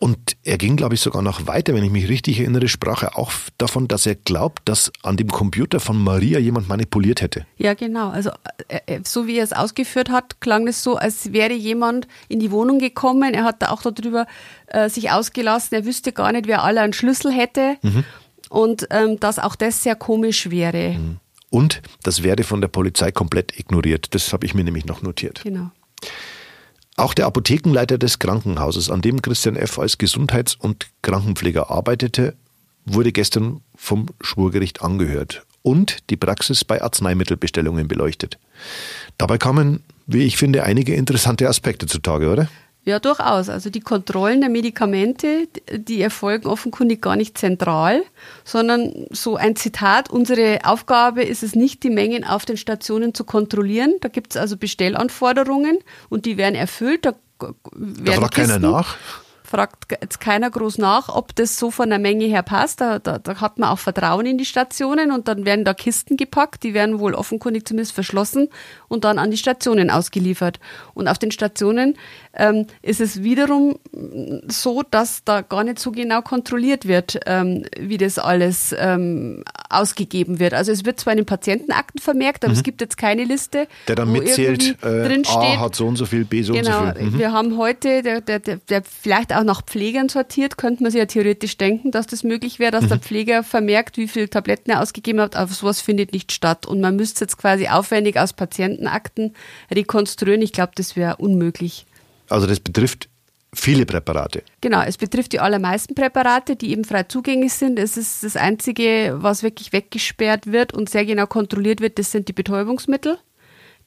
Und 0.03 0.35
er 0.43 0.57
ging, 0.57 0.75
glaube 0.75 0.95
ich, 0.95 0.99
sogar 0.99 1.21
noch 1.21 1.47
weiter, 1.47 1.73
wenn 1.73 1.83
ich 1.85 1.89
mich 1.89 2.09
richtig 2.09 2.41
erinnere, 2.41 2.67
sprach 2.67 3.03
er 3.03 3.17
auch 3.17 3.31
davon, 3.57 3.87
dass 3.87 4.05
er 4.05 4.15
glaubt, 4.15 4.67
dass 4.67 4.91
an 5.01 5.15
dem 5.15 5.29
Computer 5.29 5.79
von 5.79 5.97
Maria 5.97 6.39
jemand 6.39 6.67
manipuliert 6.67 7.21
hätte. 7.21 7.45
Ja, 7.55 7.73
genau. 7.73 8.09
Also 8.09 8.31
äh, 8.67 8.81
äh, 8.85 8.99
so 9.05 9.27
wie 9.27 9.37
er 9.37 9.45
es 9.45 9.53
ausgeführt 9.53 10.09
hat, 10.09 10.41
klang 10.41 10.67
es 10.67 10.83
so, 10.83 10.97
als 10.97 11.31
wäre 11.31 11.53
jemand 11.53 12.09
in 12.27 12.41
die 12.41 12.51
Wohnung 12.51 12.79
gekommen. 12.79 13.33
Er 13.33 13.45
hat 13.45 13.61
da 13.61 13.69
auch 13.69 13.81
darüber 13.81 14.27
äh, 14.67 14.89
sich 14.89 15.09
ausgelassen, 15.09 15.73
er 15.73 15.85
wüsste 15.85 16.11
gar 16.11 16.33
nicht, 16.33 16.47
wer 16.47 16.65
alle 16.65 16.81
einen 16.81 16.91
Schlüssel 16.91 17.31
hätte. 17.31 17.77
Mhm. 17.81 18.03
und 18.49 18.85
ähm, 18.89 19.21
dass 19.21 19.39
auch 19.39 19.55
das 19.55 19.83
sehr 19.83 19.95
komisch 19.95 20.49
wäre. 20.49 20.97
Mhm. 20.97 21.19
Und 21.49 21.81
das 22.03 22.23
werde 22.23 22.43
von 22.43 22.59
der 22.59 22.67
Polizei 22.67 23.13
komplett 23.13 23.57
ignoriert. 23.57 24.13
Das 24.13 24.33
habe 24.33 24.45
ich 24.45 24.53
mir 24.53 24.65
nämlich 24.65 24.85
noch 24.85 25.01
notiert. 25.01 25.43
Genau. 25.43 25.71
Auch 26.95 27.13
der 27.13 27.25
Apothekenleiter 27.25 27.97
des 27.97 28.19
Krankenhauses, 28.19 28.91
an 28.91 29.01
dem 29.01 29.21
Christian 29.21 29.55
F. 29.55 29.79
als 29.79 29.97
Gesundheits- 29.97 30.55
und 30.55 30.87
Krankenpfleger 31.01 31.71
arbeitete, 31.71 32.35
wurde 32.85 33.11
gestern 33.11 33.61
vom 33.75 34.07
Schwurgericht 34.21 34.81
angehört 34.81 35.43
und 35.63 36.09
die 36.09 36.17
Praxis 36.17 36.63
bei 36.63 36.81
Arzneimittelbestellungen 36.81 37.87
beleuchtet. 37.87 38.37
Dabei 39.17 39.37
kamen, 39.37 39.81
wie 40.05 40.23
ich 40.23 40.37
finde, 40.37 40.63
einige 40.63 40.93
interessante 40.93 41.47
Aspekte 41.47 41.87
zutage, 41.87 42.29
oder? 42.29 42.49
Ja, 42.85 42.99
durchaus. 42.99 43.47
Also 43.47 43.69
die 43.69 43.79
Kontrollen 43.79 44.41
der 44.41 44.49
Medikamente, 44.49 45.47
die 45.71 46.01
erfolgen 46.01 46.47
offenkundig 46.47 47.01
gar 47.01 47.15
nicht 47.15 47.37
zentral, 47.37 48.03
sondern 48.43 49.07
so 49.09 49.37
ein 49.37 49.55
Zitat, 49.55 50.09
unsere 50.09 50.59
Aufgabe 50.65 51.23
ist 51.23 51.43
es 51.43 51.55
nicht, 51.55 51.83
die 51.83 51.89
Mengen 51.89 52.25
auf 52.25 52.43
den 52.45 52.57
Stationen 52.57 53.13
zu 53.13 53.23
kontrollieren. 53.23 53.95
Da 54.01 54.09
gibt 54.09 54.35
es 54.35 54.37
also 54.37 54.57
Bestellanforderungen 54.57 55.79
und 56.09 56.25
die 56.25 56.35
werden 56.35 56.55
erfüllt. 56.55 57.05
Da, 57.05 57.13
da 57.39 58.11
fragt 58.11 58.35
keiner 58.35 58.59
nach 58.59 58.97
fragt 59.53 59.91
jetzt 59.91 60.19
keiner 60.19 60.49
groß 60.49 60.79
nach, 60.79 61.09
ob 61.09 61.35
das 61.35 61.59
so 61.59 61.69
von 61.69 61.87
der 61.87 61.99
Menge 61.99 62.25
her 62.25 62.41
passt. 62.41 62.81
Da, 62.81 62.97
da, 62.97 63.19
da, 63.19 63.39
hat 63.39 63.59
man 63.59 63.69
auch 63.69 63.77
Vertrauen 63.77 64.25
in 64.25 64.39
die 64.39 64.45
Stationen 64.45 65.11
und 65.11 65.27
dann 65.27 65.45
werden 65.45 65.63
da 65.63 65.75
Kisten 65.75 66.17
gepackt, 66.17 66.63
die 66.63 66.73
werden 66.73 66.97
wohl 66.97 67.13
offenkundig 67.13 67.67
zumindest 67.67 67.93
verschlossen 67.93 68.49
und 68.87 69.03
dann 69.03 69.19
an 69.19 69.29
die 69.29 69.37
Stationen 69.37 69.91
ausgeliefert. 69.91 70.59
Und 70.95 71.07
auf 71.07 71.19
den 71.19 71.29
Stationen 71.29 71.99
ähm, 72.35 72.65
ist 72.81 72.99
es 72.99 73.23
wiederum 73.23 73.77
so, 74.47 74.83
dass 74.89 75.23
da 75.23 75.41
gar 75.41 75.63
nicht 75.63 75.79
so 75.79 75.91
genau 75.91 76.21
kontrolliert 76.21 76.87
wird, 76.87 77.19
ähm, 77.25 77.65
wie 77.79 77.97
das 77.97 78.17
alles 78.17 78.75
ähm, 78.77 79.43
ausgegeben 79.69 80.39
wird. 80.39 80.53
Also 80.53 80.71
es 80.71 80.85
wird 80.85 80.99
zwar 80.99 81.13
in 81.13 81.17
den 81.17 81.25
Patientenakten 81.25 82.01
vermerkt, 82.01 82.43
aber 82.43 82.53
mhm. 82.53 82.57
es 82.57 82.63
gibt 82.63 82.81
jetzt 82.81 82.97
keine 82.97 83.23
Liste, 83.23 83.67
der 83.87 83.95
dann 83.95 84.11
mitzählt, 84.11 84.83
äh, 84.83 85.07
drin 85.07 85.25
steht, 85.25 85.37
A 85.37 85.59
hat 85.59 85.75
so 85.75 85.85
und 85.85 85.95
so 85.95 86.05
viel, 86.05 86.25
B 86.25 86.41
so 86.41 86.53
genau, 86.53 86.81
und 86.81 86.87
so 86.87 86.93
viel. 86.99 87.09
Mhm. 87.11 87.19
Wir 87.19 87.31
haben 87.31 87.57
heute, 87.57 88.01
der, 88.01 88.21
der, 88.21 88.39
der, 88.39 88.57
der 88.57 88.83
vielleicht 88.83 89.33
auch 89.33 89.43
nach 89.43 89.63
Pflegern 89.63 90.09
sortiert, 90.09 90.57
könnte 90.57 90.83
man 90.83 90.91
sich 90.91 90.99
ja 90.99 91.05
theoretisch 91.05 91.57
denken, 91.57 91.91
dass 91.91 92.07
das 92.07 92.23
möglich 92.23 92.57
wäre, 92.57 92.71
dass 92.71 92.85
mhm. 92.85 92.89
der 92.89 92.99
Pfleger 92.99 93.43
vermerkt, 93.43 93.97
wie 93.97 94.07
viele 94.07 94.29
Tabletten 94.29 94.71
er 94.71 94.81
ausgegeben 94.81 95.21
hat, 95.21 95.35
aber 95.35 95.51
sowas 95.51 95.81
findet 95.81 96.13
nicht 96.13 96.31
statt. 96.31 96.65
Und 96.65 96.81
man 96.81 96.95
müsste 96.95 97.25
jetzt 97.25 97.37
quasi 97.37 97.67
aufwendig 97.67 98.17
aus 98.17 98.33
Patientenakten 98.33 99.35
rekonstruieren. 99.71 100.41
Ich 100.41 100.53
glaube, 100.53 100.71
das 100.75 100.95
wäre 100.95 101.17
unmöglich. 101.17 101.85
Also 102.33 102.47
das 102.47 102.59
betrifft 102.59 103.09
viele 103.53 103.85
Präparate. 103.85 104.41
Genau, 104.59 104.81
es 104.81 104.97
betrifft 104.97 105.33
die 105.33 105.39
allermeisten 105.39 105.93
Präparate, 105.93 106.55
die 106.55 106.71
eben 106.71 106.83
frei 106.83 107.03
zugänglich 107.03 107.53
sind. 107.53 107.77
Es 107.77 107.95
ist 107.95 108.23
das 108.23 108.35
Einzige, 108.35 109.17
was 109.17 109.43
wirklich 109.43 109.71
weggesperrt 109.71 110.51
wird 110.51 110.73
und 110.73 110.89
sehr 110.89 111.05
genau 111.05 111.27
kontrolliert 111.27 111.79
wird, 111.79 111.99
das 111.99 112.11
sind 112.11 112.27
die 112.27 112.33
Betäubungsmittel. 112.33 113.19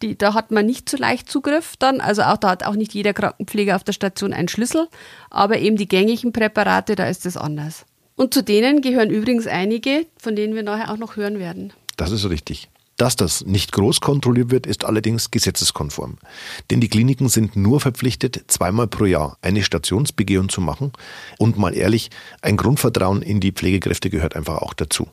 Die, 0.00 0.16
da 0.16 0.34
hat 0.34 0.52
man 0.52 0.64
nicht 0.64 0.88
so 0.88 0.96
leicht 0.96 1.28
Zugriff 1.28 1.76
dann. 1.76 2.00
Also 2.00 2.22
auch 2.22 2.36
da 2.36 2.50
hat 2.50 2.64
auch 2.64 2.76
nicht 2.76 2.94
jeder 2.94 3.14
Krankenpfleger 3.14 3.74
auf 3.74 3.82
der 3.82 3.94
Station 3.94 4.32
einen 4.32 4.46
Schlüssel. 4.46 4.86
Aber 5.28 5.58
eben 5.58 5.76
die 5.76 5.88
gängigen 5.88 6.32
Präparate, 6.32 6.94
da 6.94 7.08
ist 7.08 7.26
es 7.26 7.36
anders. 7.36 7.84
Und 8.14 8.32
zu 8.32 8.44
denen 8.44 8.80
gehören 8.80 9.10
übrigens 9.10 9.48
einige, 9.48 10.06
von 10.18 10.36
denen 10.36 10.54
wir 10.54 10.62
nachher 10.62 10.92
auch 10.92 10.98
noch 10.98 11.16
hören 11.16 11.40
werden. 11.40 11.72
Das 11.96 12.12
ist 12.12 12.28
richtig. 12.28 12.68
Dass 12.96 13.14
das 13.14 13.44
nicht 13.44 13.72
groß 13.72 14.00
kontrolliert 14.00 14.50
wird, 14.50 14.66
ist 14.66 14.84
allerdings 14.84 15.30
gesetzeskonform. 15.30 16.16
Denn 16.70 16.80
die 16.80 16.88
Kliniken 16.88 17.28
sind 17.28 17.54
nur 17.54 17.80
verpflichtet, 17.80 18.44
zweimal 18.46 18.86
pro 18.86 19.04
Jahr 19.04 19.36
eine 19.42 19.62
Stationsbegehung 19.62 20.48
zu 20.48 20.62
machen. 20.62 20.92
Und 21.38 21.58
mal 21.58 21.74
ehrlich, 21.74 22.10
ein 22.40 22.56
Grundvertrauen 22.56 23.20
in 23.20 23.40
die 23.40 23.52
Pflegekräfte 23.52 24.08
gehört 24.08 24.34
einfach 24.34 24.58
auch 24.58 24.72
dazu. 24.72 25.08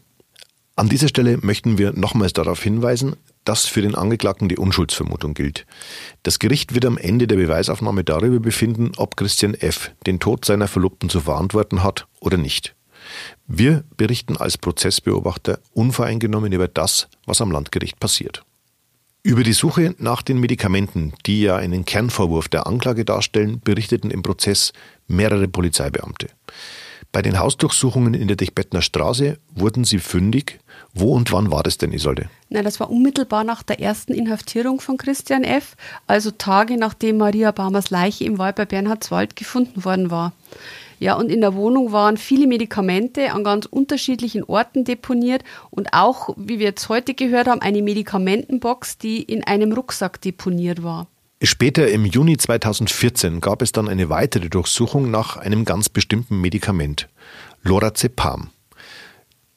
An 0.76 0.90
dieser 0.90 1.08
Stelle 1.08 1.38
möchten 1.42 1.78
wir 1.78 1.94
nochmals 1.94 2.34
darauf 2.34 2.64
hinweisen, 2.64 3.16
dass 3.44 3.68
für 3.68 3.82
den 3.84 3.94
Angeklagten 3.94 4.50
die 4.50 4.58
Unschuldsvermutung 4.58 5.36
gilt. 5.36 5.68
Das 6.24 6.40
Gericht 6.40 6.74
wird 6.74 6.86
am 6.86 6.98
Ende 6.98 7.28
der 7.28 7.36
Beweisaufnahme 7.36 8.04
darüber 8.04 8.40
befinden, 8.40 8.92
ob 8.98 9.16
Christian 9.16 9.54
F. 9.54 9.92
den 10.08 10.20
Tod 10.20 10.46
seiner 10.46 10.68
Verlobten 10.68 11.10
zu 11.10 11.20
verantworten 11.20 11.84
hat 11.84 12.08
oder 12.22 12.38
nicht. 12.38 12.76
Wir 13.48 13.84
berichten 13.98 14.38
als 14.38 14.58
Prozessbeobachter 14.58 15.60
unvoreingenommen 15.74 16.52
über 16.52 16.68
das, 16.68 17.08
was 17.26 17.42
am 17.42 17.52
Landgericht 17.52 18.00
passiert. 18.00 18.44
Über 19.26 19.44
die 19.44 19.54
Suche 19.54 19.96
nach 20.00 20.22
den 20.22 20.38
Medikamenten, 20.40 21.14
die 21.26 21.44
ja 21.44 21.56
einen 21.56 21.86
Kernvorwurf 21.86 22.50
der 22.50 22.68
Anklage 22.68 23.06
darstellen, 23.06 23.62
berichteten 23.64 24.12
im 24.12 24.22
Prozess 24.22 24.74
mehrere 25.08 25.48
Polizeibeamte. 25.48 26.28
Bei 27.14 27.22
den 27.22 27.38
Hausdurchsuchungen 27.38 28.16
in 28.16 28.28
der 28.28 28.36
Dichbettner 28.36 28.82
Straße 28.82 29.38
wurden 29.54 29.84
sie 29.86 30.00
fündig. 30.00 30.60
Wo 30.96 31.14
und 31.14 31.32
wann 31.32 31.52
war 31.52 31.62
das 31.62 31.78
denn, 31.78 31.94
Isolde? 31.94 32.28
Na, 32.50 32.64
das 32.64 32.80
war 32.80 32.90
unmittelbar 32.90 33.44
nach 33.44 33.62
der 33.62 33.80
ersten 33.80 34.14
Inhaftierung 34.14 34.82
von 34.82 34.98
Christian 34.98 35.44
F., 35.44 35.76
also 36.08 36.32
Tage 36.32 36.76
nachdem 36.76 37.18
Maria 37.18 37.52
Barmers 37.52 37.92
Leiche 37.92 38.26
im 38.26 38.40
Wald 38.40 38.56
bei 38.56 38.66
Bernhardswald 38.66 39.36
gefunden 39.36 39.86
worden 39.86 40.10
war. 40.10 40.34
Ja, 41.04 41.16
und 41.16 41.30
in 41.30 41.42
der 41.42 41.54
Wohnung 41.54 41.92
waren 41.92 42.16
viele 42.16 42.48
Medikamente 42.48 43.34
an 43.34 43.44
ganz 43.44 43.66
unterschiedlichen 43.66 44.42
Orten 44.46 44.86
deponiert 44.86 45.44
und 45.70 45.90
auch, 45.92 46.30
wie 46.38 46.60
wir 46.60 46.68
jetzt 46.68 46.88
heute 46.88 47.14
gehört 47.14 47.50
haben, 47.50 47.60
eine 47.60 47.82
Medikamentenbox, 47.82 49.00
die 49.00 49.22
in 49.22 49.44
einem 49.44 49.74
Rucksack 49.74 50.22
deponiert 50.22 50.82
war. 50.82 51.08
Später 51.42 51.90
im 51.90 52.06
Juni 52.06 52.38
2014 52.38 53.42
gab 53.42 53.62
es 53.62 53.74
dann 53.74 53.90
eine 53.90 54.08
weitere 54.08 54.48
Durchsuchung 54.48 55.12
nach 55.12 55.36
einem 55.36 55.66
ganz 55.66 55.90
bestimmten 55.90 56.40
Medikament, 56.40 57.10
Lorazepam. 57.64 58.52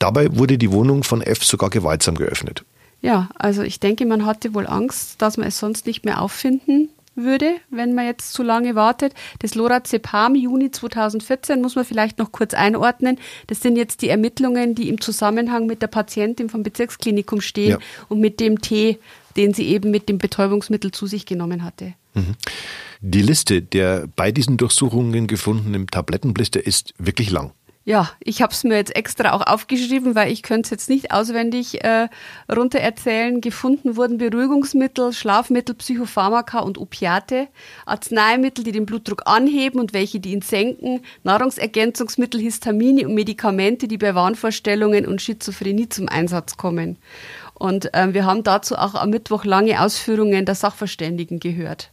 Dabei 0.01 0.37
wurde 0.37 0.59
die 0.59 0.73
Wohnung 0.73 1.05
von 1.05 1.23
F 1.23 1.45
sogar 1.45 1.71
gewaltsam 1.71 2.17
geöffnet. 2.17 2.65
Ja, 3.03 3.29
also 3.37 3.63
ich 3.63 3.79
denke, 3.79 4.05
man 4.05 4.27
hatte 4.27 4.53
wohl 4.53 4.67
Angst, 4.67 5.23
dass 5.23 5.37
man 5.37 5.47
es 5.47 5.61
sonst 5.61 5.87
nicht 5.87 6.05
mehr 6.05 6.21
auffinden 6.21 6.89
würde, 7.17 7.57
wenn 7.71 7.95
man 7.95 8.07
jetzt 8.07 8.33
zu 8.33 8.43
lange 8.43 8.75
wartet. 8.75 9.15
Das 9.41 9.55
Lorazepam 9.55 10.35
Juni 10.35 10.71
2014 10.71 11.61
muss 11.61 11.75
man 11.75 11.85
vielleicht 11.85 12.19
noch 12.19 12.33
kurz 12.33 12.55
einordnen. 12.55 13.19
Das 13.47 13.61
sind 13.61 13.77
jetzt 13.77 14.03
die 14.03 14.09
Ermittlungen, 14.09 14.75
die 14.75 14.89
im 14.89 15.01
Zusammenhang 15.01 15.67
mit 15.67 15.83
der 15.83 15.89
Patientin 15.89 16.49
vom 16.49 16.63
Bezirksklinikum 16.63 17.41
stehen 17.41 17.71
ja. 17.71 17.79
und 18.09 18.21
mit 18.21 18.41
dem 18.41 18.61
Tee 18.61 18.99
den 19.37 19.55
sie 19.55 19.67
eben 19.69 19.91
mit 19.91 20.09
dem 20.09 20.19
Betäubungsmittel 20.19 20.91
zu 20.91 21.07
sich 21.07 21.27
genommen 21.27 21.63
hatte. 21.63 21.95
Mhm. 22.15 22.35
Die 23.01 23.23
Liste 23.23 23.63
der 23.63 24.09
bei 24.17 24.33
diesen 24.33 24.57
Durchsuchungen 24.57 25.27
gefundenen 25.27 25.87
Tablettenblister 25.87 26.65
ist 26.67 26.95
wirklich 26.99 27.31
lang. 27.31 27.53
Ja, 27.87 28.11
ich 28.19 28.43
habe 28.43 28.53
es 28.53 28.65
mir 28.65 28.75
jetzt 28.75 28.97
extra 28.97 29.33
auch 29.33 29.47
aufgeschrieben, 29.47 30.17
weil 30.17 30.33
ich 30.33 30.43
könnte 30.43 30.67
es 30.67 30.71
jetzt 30.71 30.91
nicht 30.91 31.13
auswendig 31.13 31.85
äh, 31.85 32.09
runter 32.53 32.81
erzählen. 32.81 33.41
Gefunden 33.41 33.95
wurden 33.95 34.19
Beruhigungsmittel, 34.19 35.13
Schlafmittel, 35.13 35.77
Psychopharmaka 35.77 36.59
und 36.59 36.79
Opiate, 36.79 37.47
Arzneimittel, 37.87 38.65
die 38.65 38.73
den 38.73 38.87
Blutdruck 38.87 39.23
anheben 39.27 39.79
und 39.79 39.93
welche, 39.93 40.19
die 40.19 40.33
ihn 40.33 40.43
senken, 40.43 41.03
Nahrungsergänzungsmittel, 41.23 42.41
Histamine 42.41 43.07
und 43.07 43.15
Medikamente, 43.15 43.87
die 43.87 43.99
bei 43.99 44.17
Wahnvorstellungen 44.17 45.07
und 45.07 45.23
Schizophrenie 45.23 45.89
zum 45.89 46.09
Einsatz 46.09 46.57
kommen. 46.57 46.97
Und 47.55 47.91
ähm, 47.93 48.15
wir 48.15 48.27
haben 48.27 48.43
dazu 48.43 48.75
auch 48.75 48.97
am 48.97 49.11
Mittwoch 49.11 49.45
lange 49.45 49.81
Ausführungen 49.81 50.45
der 50.45 50.57
Sachverständigen 50.57 51.39
gehört. 51.39 51.93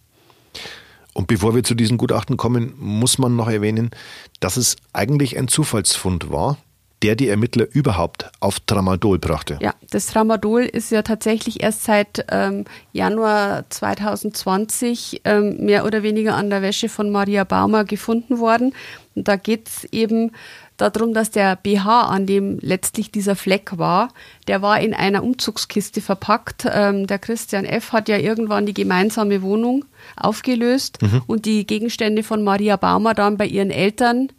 Und 1.13 1.27
bevor 1.27 1.55
wir 1.55 1.63
zu 1.63 1.75
diesen 1.75 1.97
Gutachten 1.97 2.37
kommen, 2.37 2.73
muss 2.77 3.17
man 3.17 3.35
noch 3.35 3.49
erwähnen, 3.49 3.91
dass 4.39 4.57
es 4.57 4.77
eigentlich 4.93 5.37
ein 5.37 5.47
Zufallsfund 5.47 6.31
war, 6.31 6.57
der 7.03 7.15
die 7.15 7.27
Ermittler 7.27 7.67
überhaupt 7.69 8.31
auf 8.39 8.61
Tramadol 8.61 9.19
brachte. 9.19 9.59
Ja, 9.61 9.75
das 9.91 10.07
Tramadol 10.07 10.63
ist 10.63 10.89
ja 10.89 11.01
tatsächlich 11.01 11.61
erst 11.61 11.83
seit 11.83 12.25
ähm, 12.31 12.63
Januar 12.93 13.65
2020 13.69 15.21
ähm, 15.25 15.57
mehr 15.65 15.85
oder 15.85 16.01
weniger 16.01 16.35
an 16.35 16.49
der 16.49 16.61
Wäsche 16.61 16.87
von 16.87 17.11
Maria 17.11 17.43
Baumer 17.43 17.83
gefunden 17.83 18.39
worden. 18.39 18.73
Und 19.15 19.27
da 19.27 19.35
geht 19.35 19.67
es 19.67 19.83
eben 19.91 20.31
darum, 20.77 21.13
dass 21.13 21.31
der 21.31 21.55
BH, 21.55 22.03
an 22.07 22.25
dem 22.25 22.57
letztlich 22.59 23.11
dieser 23.11 23.35
Fleck 23.35 23.77
war, 23.77 24.09
der 24.47 24.61
war 24.61 24.79
in 24.79 24.93
einer 24.93 25.23
Umzugskiste 25.23 26.01
verpackt. 26.01 26.65
Ähm, 26.71 27.07
der 27.07 27.19
Christian 27.19 27.65
F. 27.65 27.91
hat 27.91 28.09
ja 28.09 28.17
irgendwann 28.17 28.65
die 28.65 28.73
gemeinsame 28.73 29.41
Wohnung 29.41 29.85
aufgelöst 30.15 31.01
mhm. 31.01 31.21
und 31.27 31.45
die 31.45 31.65
Gegenstände 31.65 32.23
von 32.23 32.43
Maria 32.43 32.75
Baumer 32.75 33.13
dann 33.13 33.37
bei 33.37 33.45
ihren 33.45 33.71
Eltern 33.71 34.29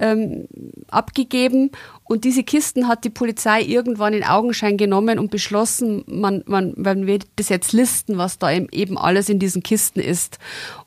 ähm, 0.00 0.48
abgegeben. 0.88 1.70
Und 2.04 2.24
diese 2.24 2.42
Kisten 2.42 2.88
hat 2.88 3.04
die 3.04 3.10
Polizei 3.10 3.62
irgendwann 3.62 4.14
in 4.14 4.24
Augenschein 4.24 4.76
genommen 4.76 5.18
und 5.18 5.30
beschlossen, 5.30 6.02
man, 6.08 6.42
man, 6.46 6.74
man 6.76 7.06
wird 7.06 7.26
das 7.36 7.48
jetzt 7.50 7.72
listen, 7.72 8.18
was 8.18 8.38
da 8.38 8.50
eben 8.50 8.98
alles 8.98 9.28
in 9.28 9.38
diesen 9.38 9.62
Kisten 9.62 10.00
ist. 10.00 10.38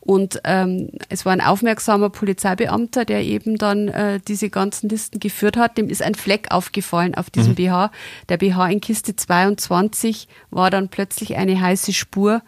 Und 0.02 0.42
ähm, 0.44 0.90
es 1.08 1.26
war 1.26 1.32
ein 1.32 1.40
aufmerksamer 1.40 2.10
Polizeibeamter, 2.10 3.06
der 3.06 3.24
eben 3.24 3.58
dann 3.58 3.88
äh, 3.88 4.20
diese 4.28 4.50
ganzen 4.50 4.90
Listen 4.90 5.20
geführt 5.20 5.56
hat. 5.56 5.78
Dem 5.78 5.88
ist 5.88 6.02
ein 6.02 6.16
Fleck 6.16 6.48
aufgefallen 6.52 7.16
auf 7.16 7.30
diesem 7.30 7.52
mhm. 7.52 7.56
BH. 7.56 7.92
Der 8.28 8.38
BH 8.38 8.68
in 8.68 8.82
Kiste 8.82 9.16
22 9.16 10.28
war 10.50 10.70
dann 10.70 10.90
plötzlich 10.90 11.38
eine 11.38 11.62
heiße 11.62 11.94
Spur 11.94 12.42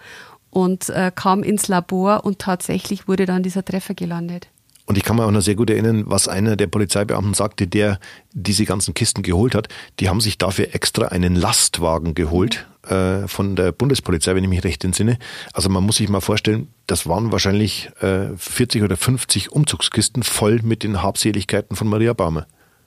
und 0.50 0.89
äh, 0.89 1.12
kam 1.13 1.43
ins 1.43 1.67
Labor 1.67 2.25
und 2.25 2.39
tatsächlich 2.39 3.07
wurde 3.07 3.25
dann 3.25 3.43
dieser 3.43 3.63
Treffer 3.63 3.93
gelandet. 3.93 4.48
Und 4.86 4.98
ich 4.98 5.04
kann 5.04 5.15
mir 5.15 5.25
auch 5.25 5.32
noch 5.32 5.42
sehr 5.42 5.56
gut 5.56 5.70
erinnern, 5.70 6.04
was 6.06 6.27
einer 6.27 6.56
der 6.56 6.68
Polizeibeamten 6.68 7.34
sagte, 7.34 7.68
der 7.68 8.00
diese 8.34 8.65
ganzen 8.65 8.94
Kisten 8.94 9.24
geholt 9.24 9.56
hat. 9.56 9.68
Die 10.00 10.10
haben 10.10 10.22
sich 10.22 10.38
dafür 10.38 10.75
extra 10.75 11.08
einen 11.08 11.36
Lastwagen 11.36 12.13
geholt 12.13 12.68
äh, 12.88 13.27
von 13.27 13.56
der 13.56 13.72
Bundespolizei, 13.72 14.36
wenn 14.36 14.44
ich 14.44 14.50
mich 14.50 14.63
recht 14.63 14.84
entsinne. 14.84 15.18
Also 15.54 15.70
man 15.70 15.84
muss 15.84 15.98
sich 15.98 16.10
mal 16.10 16.22
vorstellen, 16.22 16.68
das 16.86 17.08
waren 17.08 17.32
wahrscheinlich 17.32 17.89
äh, 18.01 18.27
40 18.38 18.84
oder 18.84 18.96
50 18.96 19.51
Umzugskisten 19.51 20.22
voll 20.22 20.62
mit 20.63 20.84
den 20.84 21.01
Habseligkeiten 21.01 21.75
von 21.75 21.88
Maria 21.88 22.13
Baumer. 22.13 22.46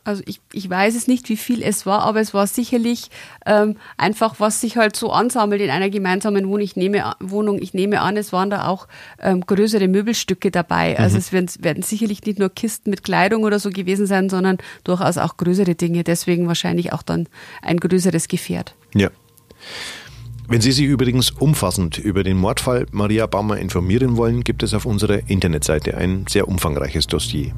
Also 0.08 0.22
ich, 0.24 0.40
ich 0.54 0.70
weiß 0.70 0.94
es 0.94 1.06
nicht, 1.06 1.28
wie 1.28 1.36
viel 1.36 1.62
es 1.62 1.84
war, 1.84 2.00
aber 2.00 2.20
es 2.20 2.32
war 2.32 2.46
sicherlich 2.46 3.10
ähm, 3.44 3.76
einfach, 3.98 4.36
was 4.38 4.62
sich 4.62 4.78
halt 4.78 4.96
so 4.96 5.12
ansammelt 5.12 5.60
in 5.60 5.68
einer 5.68 5.90
gemeinsamen 5.90 6.48
Wohnung. 6.48 6.62
Ich 6.62 6.76
nehme, 6.76 7.14
Wohnung. 7.20 7.60
Ich 7.60 7.74
nehme 7.74 8.00
an, 8.00 8.16
es 8.16 8.32
waren 8.32 8.48
da 8.48 8.68
auch 8.68 8.88
ähm, 9.20 9.42
größere 9.44 9.86
Möbelstücke 9.86 10.50
dabei. 10.50 10.98
Also 10.98 11.16
mhm. 11.16 11.18
es 11.18 11.32
werden, 11.32 11.50
werden 11.60 11.82
sicherlich 11.82 12.24
nicht 12.24 12.38
nur 12.38 12.48
Kisten 12.48 12.88
mit 12.88 13.04
Kleidung 13.04 13.44
oder 13.44 13.58
so 13.58 13.68
gewesen 13.68 14.06
sein, 14.06 14.30
sondern 14.30 14.56
durchaus 14.82 15.18
auch 15.18 15.36
größere 15.36 15.74
Dinge. 15.74 16.04
Deswegen 16.04 16.48
wahrscheinlich 16.48 16.94
auch 16.94 17.02
dann 17.02 17.28
ein 17.60 17.76
größeres 17.76 18.28
Gefährt. 18.28 18.74
Ja. 18.94 19.10
Wenn 20.50 20.62
Sie 20.62 20.72
sich 20.72 20.86
übrigens 20.86 21.30
umfassend 21.30 21.98
über 21.98 22.22
den 22.22 22.38
Mordfall 22.38 22.86
Maria 22.90 23.26
Baumer 23.26 23.58
informieren 23.58 24.16
wollen, 24.16 24.44
gibt 24.44 24.62
es 24.62 24.72
auf 24.72 24.86
unserer 24.86 25.28
Internetseite 25.28 25.98
ein 25.98 26.24
sehr 26.26 26.48
umfangreiches 26.48 27.06
Dossier. 27.06 27.52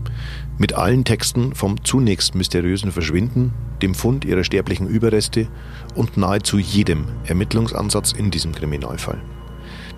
Mit 0.58 0.72
allen 0.72 1.04
Texten 1.04 1.54
vom 1.54 1.84
zunächst 1.84 2.34
mysteriösen 2.34 2.90
Verschwinden, 2.90 3.52
dem 3.80 3.94
Fund 3.94 4.24
ihrer 4.24 4.42
sterblichen 4.42 4.88
Überreste 4.88 5.46
und 5.94 6.16
nahezu 6.16 6.58
jedem 6.58 7.04
Ermittlungsansatz 7.26 8.10
in 8.10 8.32
diesem 8.32 8.52
Kriminalfall. 8.52 9.22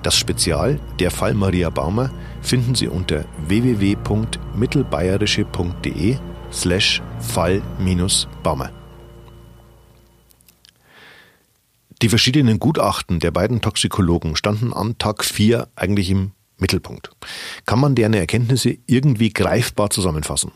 Das 0.02 0.18
Spezial, 0.18 0.78
der 1.00 1.10
Fall 1.10 1.32
Maria 1.32 1.70
Baumer, 1.70 2.10
finden 2.42 2.74
Sie 2.74 2.88
unter 2.88 3.24
www.mittelbayerische.de 3.48 6.16
slash 6.52 7.00
Fall-Baumer. 7.20 8.81
Die 12.02 12.08
verschiedenen 12.08 12.58
Gutachten 12.58 13.20
der 13.20 13.30
beiden 13.30 13.60
Toxikologen 13.60 14.34
standen 14.34 14.72
an 14.72 14.98
Tag 14.98 15.24
4 15.24 15.68
eigentlich 15.76 16.10
im 16.10 16.32
Mittelpunkt. 16.58 17.10
Kann 17.64 17.78
man 17.78 17.94
deren 17.94 18.12
Erkenntnisse 18.12 18.76
irgendwie 18.86 19.32
greifbar 19.32 19.88
zusammenfassen? 19.88 20.50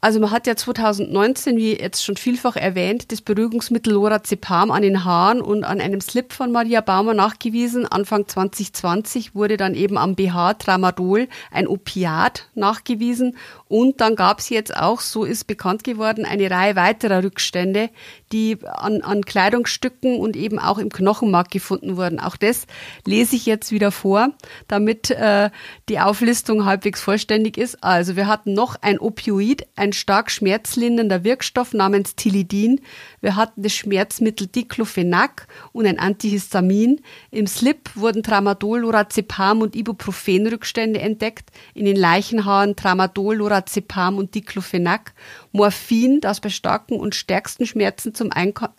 Also 0.00 0.20
man 0.20 0.30
hat 0.30 0.46
ja 0.46 0.54
2019, 0.54 1.56
wie 1.56 1.76
jetzt 1.76 2.04
schon 2.04 2.16
vielfach 2.16 2.54
erwähnt, 2.54 3.10
das 3.10 3.20
Beruhigungsmittel 3.20 3.92
Lorazepam 3.92 4.70
an 4.70 4.82
den 4.82 5.04
Haaren 5.04 5.40
und 5.40 5.64
an 5.64 5.80
einem 5.80 6.00
Slip 6.00 6.32
von 6.32 6.52
Maria 6.52 6.80
Baumer 6.80 7.14
nachgewiesen. 7.14 7.84
Anfang 7.84 8.28
2020 8.28 9.34
wurde 9.34 9.56
dann 9.56 9.74
eben 9.74 9.98
am 9.98 10.14
BH 10.14 10.54
Tramadol 10.54 11.26
ein 11.50 11.66
Opiat 11.66 12.48
nachgewiesen 12.54 13.36
und 13.66 14.00
dann 14.00 14.14
gab 14.14 14.38
es 14.38 14.50
jetzt 14.50 14.76
auch, 14.76 15.00
so 15.00 15.24
ist 15.24 15.48
bekannt 15.48 15.82
geworden, 15.82 16.24
eine 16.24 16.48
Reihe 16.48 16.76
weiterer 16.76 17.24
Rückstände, 17.24 17.90
die 18.32 18.58
an, 18.64 19.02
an 19.02 19.24
Kleidungsstücken 19.24 20.18
und 20.18 20.36
eben 20.36 20.58
auch 20.58 20.78
im 20.78 20.90
Knochenmark 20.90 21.50
gefunden 21.50 21.96
wurden. 21.96 22.20
Auch 22.20 22.36
das 22.36 22.66
lese 23.06 23.36
ich 23.36 23.46
jetzt 23.46 23.72
wieder 23.72 23.90
vor, 23.90 24.30
damit 24.66 25.10
äh, 25.10 25.50
die 25.88 26.00
Auflistung 26.00 26.64
halbwegs 26.64 27.00
vollständig 27.00 27.58
ist. 27.58 27.82
Also 27.82 28.16
wir 28.16 28.26
hatten 28.26 28.54
noch 28.54 28.76
ein 28.80 28.98
Opioid, 28.98 29.66
ein 29.76 29.92
stark 29.92 30.30
schmerzlindernder 30.30 31.24
Wirkstoff 31.24 31.74
namens 31.74 32.16
Tilidin. 32.16 32.80
Wir 33.20 33.36
hatten 33.36 33.62
das 33.62 33.74
Schmerzmittel 33.74 34.46
Diclofenac 34.46 35.46
und 35.72 35.86
ein 35.86 35.98
Antihistamin. 35.98 37.00
Im 37.30 37.46
Slip 37.46 37.90
wurden 37.94 38.22
Tramadol, 38.22 38.80
Lorazepam 38.80 39.60
und 39.60 39.76
Ibuprofen-Rückstände 39.76 41.00
entdeckt. 41.00 41.50
In 41.74 41.84
den 41.84 41.96
Leichenhaaren 41.96 42.76
Tramadol, 42.76 43.36
Lorazepam 43.36 43.58
Lorazepam 43.68 44.18
und 44.18 44.34
Diclofenac. 44.34 45.12
Morphin, 45.58 46.20
das 46.20 46.40
bei 46.40 46.48
starken 46.48 46.98
und 46.98 47.16
stärksten 47.16 47.66
Schmerzen 47.66 48.14
zum 48.14 48.30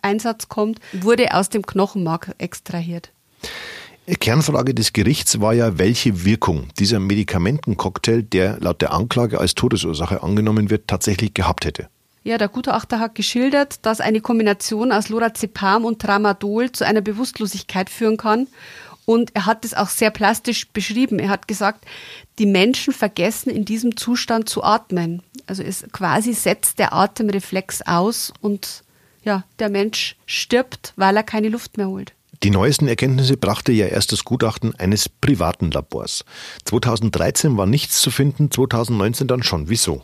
Einsatz 0.02 0.48
kommt, 0.48 0.80
wurde 0.92 1.34
aus 1.34 1.50
dem 1.50 1.64
Knochenmark 1.64 2.34
extrahiert. 2.38 3.12
Kernfrage 4.18 4.74
des 4.74 4.92
Gerichts 4.94 5.40
war 5.40 5.52
ja, 5.52 5.78
welche 5.78 6.24
Wirkung 6.24 6.68
dieser 6.78 6.98
Medikamentencocktail, 6.98 8.22
der 8.22 8.58
laut 8.60 8.80
der 8.80 8.92
Anklage 8.92 9.38
als 9.38 9.54
Todesursache 9.54 10.22
angenommen 10.22 10.70
wird, 10.70 10.88
tatsächlich 10.88 11.34
gehabt 11.34 11.66
hätte. 11.66 11.88
Ja, 12.24 12.38
der 12.38 12.48
Gutachter 12.48 12.98
hat 12.98 13.14
geschildert, 13.14 13.84
dass 13.86 14.00
eine 14.00 14.20
Kombination 14.20 14.90
aus 14.90 15.10
Lorazepam 15.10 15.84
und 15.84 16.00
Tramadol 16.00 16.72
zu 16.72 16.86
einer 16.86 17.02
Bewusstlosigkeit 17.02 17.88
führen 17.88 18.16
kann 18.16 18.46
und 19.10 19.34
er 19.34 19.44
hat 19.44 19.64
es 19.64 19.74
auch 19.74 19.88
sehr 19.88 20.12
plastisch 20.12 20.68
beschrieben. 20.68 21.18
Er 21.18 21.30
hat 21.30 21.48
gesagt, 21.48 21.84
die 22.38 22.46
Menschen 22.46 22.92
vergessen 22.92 23.50
in 23.50 23.64
diesem 23.64 23.96
Zustand 23.96 24.48
zu 24.48 24.62
atmen. 24.62 25.24
Also 25.48 25.64
es 25.64 25.84
quasi 25.90 26.32
setzt 26.32 26.78
der 26.78 26.92
Atemreflex 26.92 27.82
aus 27.82 28.32
und 28.40 28.84
ja, 29.24 29.42
der 29.58 29.68
Mensch 29.68 30.14
stirbt, 30.26 30.92
weil 30.94 31.16
er 31.16 31.24
keine 31.24 31.48
Luft 31.48 31.76
mehr 31.76 31.88
holt. 31.88 32.12
Die 32.44 32.50
neuesten 32.50 32.86
Erkenntnisse 32.86 33.36
brachte 33.36 33.72
ja 33.72 33.86
erst 33.86 34.12
das 34.12 34.24
Gutachten 34.24 34.76
eines 34.76 35.08
privaten 35.08 35.72
Labors. 35.72 36.24
2013 36.66 37.56
war 37.56 37.66
nichts 37.66 38.00
zu 38.00 38.12
finden, 38.12 38.52
2019 38.52 39.26
dann 39.26 39.42
schon. 39.42 39.68
Wieso? 39.68 40.02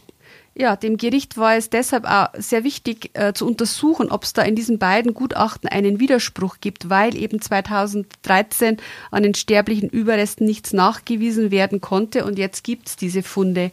Ja, 0.59 0.75
dem 0.75 0.97
Gericht 0.97 1.37
war 1.37 1.55
es 1.55 1.69
deshalb 1.69 2.07
auch 2.07 2.29
sehr 2.39 2.65
wichtig 2.65 3.11
äh, 3.13 3.35
zu 3.35 3.47
untersuchen, 3.47 4.11
ob 4.11 4.25
es 4.25 4.33
da 4.33 4.41
in 4.41 4.57
diesen 4.57 4.79
beiden 4.79 5.13
Gutachten 5.13 5.69
einen 5.69 6.01
Widerspruch 6.01 6.57
gibt, 6.63 6.89
weil 6.89 7.15
eben 7.15 7.43
2013 7.43 8.79
an 9.11 9.23
den 9.23 9.35
sterblichen 9.35 9.91
Überresten 9.91 10.47
nichts 10.47 10.73
nachgewiesen 10.73 11.51
werden 11.51 11.83
konnte 11.83 12.25
und 12.25 12.39
jetzt 12.39 12.65
gibt 12.65 12.89
es 12.89 12.97
diese 12.97 13.23
Funde. 13.23 13.71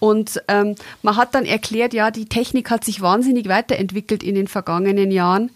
Und 0.00 0.42
ähm, 0.48 0.74
man 1.00 1.16
hat 1.16 1.36
dann 1.36 1.44
erklärt, 1.44 1.94
ja, 1.94 2.10
die 2.10 2.26
Technik 2.26 2.70
hat 2.70 2.82
sich 2.82 3.00
wahnsinnig 3.00 3.48
weiterentwickelt 3.48 4.24
in 4.24 4.34
den 4.34 4.48
vergangenen 4.48 5.12
Jahren. 5.12 5.52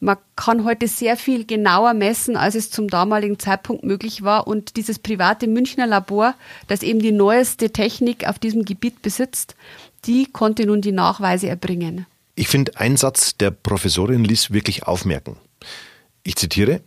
Man 0.00 0.16
kann 0.34 0.64
heute 0.64 0.88
sehr 0.88 1.16
viel 1.16 1.46
genauer 1.46 1.94
messen, 1.94 2.36
als 2.36 2.56
es 2.56 2.72
zum 2.72 2.88
damaligen 2.88 3.38
Zeitpunkt 3.38 3.84
möglich 3.84 4.22
war. 4.22 4.48
Und 4.48 4.76
dieses 4.76 4.98
private 4.98 5.46
Münchner 5.46 5.86
Labor, 5.86 6.34
das 6.66 6.82
eben 6.82 6.98
die 6.98 7.12
neueste 7.12 7.70
Technik 7.70 8.28
auf 8.28 8.40
diesem 8.40 8.64
Gebiet 8.64 9.00
besitzt, 9.00 9.54
die 10.04 10.26
konnte 10.26 10.66
nun 10.66 10.80
die 10.80 10.92
Nachweise 10.92 11.48
erbringen. 11.48 12.06
Ich 12.34 12.48
finde, 12.48 12.76
ein 12.78 12.96
Satz 12.96 13.36
der 13.36 13.50
Professorin 13.50 14.24
ließ 14.24 14.52
wirklich 14.52 14.84
aufmerken. 14.84 15.36
Ich 16.22 16.36
zitiere, 16.36 16.80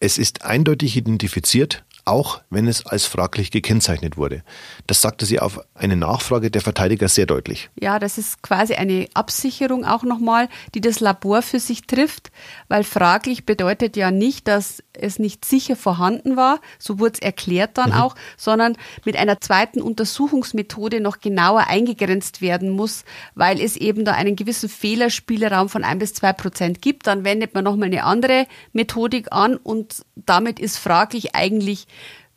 es 0.00 0.18
ist 0.18 0.42
eindeutig 0.42 0.96
identifiziert, 0.96 1.84
auch 2.06 2.40
wenn 2.50 2.68
es 2.68 2.86
als 2.86 3.04
fraglich 3.04 3.50
gekennzeichnet 3.50 4.16
wurde. 4.16 4.42
Das 4.86 5.02
sagte 5.02 5.26
sie 5.26 5.40
auf 5.40 5.60
eine 5.74 5.96
Nachfrage 5.96 6.50
der 6.50 6.62
Verteidiger 6.62 7.08
sehr 7.08 7.26
deutlich. 7.26 7.68
Ja, 7.78 7.98
das 7.98 8.16
ist 8.16 8.42
quasi 8.42 8.74
eine 8.74 9.08
Absicherung 9.12 9.84
auch 9.84 10.04
nochmal, 10.04 10.48
die 10.74 10.80
das 10.80 11.00
Labor 11.00 11.42
für 11.42 11.58
sich 11.58 11.82
trifft, 11.82 12.30
weil 12.68 12.84
fraglich 12.84 13.44
bedeutet 13.44 13.96
ja 13.96 14.12
nicht, 14.12 14.46
dass 14.46 14.82
es 14.92 15.18
nicht 15.18 15.44
sicher 15.44 15.76
vorhanden 15.76 16.36
war, 16.36 16.60
so 16.78 16.98
wurde 16.98 17.14
es 17.14 17.18
erklärt 17.20 17.76
dann 17.76 17.90
mhm. 17.90 17.96
auch, 17.96 18.14
sondern 18.36 18.76
mit 19.04 19.16
einer 19.16 19.40
zweiten 19.40 19.82
Untersuchungsmethode 19.82 21.00
noch 21.00 21.18
genauer 21.18 21.66
eingegrenzt 21.66 22.40
werden 22.40 22.70
muss, 22.70 23.04
weil 23.34 23.60
es 23.60 23.76
eben 23.76 24.04
da 24.04 24.12
einen 24.12 24.36
gewissen 24.36 24.68
Fehlerspielraum 24.68 25.68
von 25.68 25.84
ein 25.84 25.98
bis 25.98 26.14
zwei 26.14 26.32
Prozent 26.32 26.80
gibt. 26.80 27.06
Dann 27.08 27.24
wendet 27.24 27.54
man 27.54 27.64
nochmal 27.64 27.86
eine 27.86 28.04
andere 28.04 28.46
Methodik 28.72 29.32
an 29.32 29.56
und 29.56 30.04
damit 30.14 30.60
ist 30.60 30.78
fraglich 30.78 31.34
eigentlich 31.34 31.88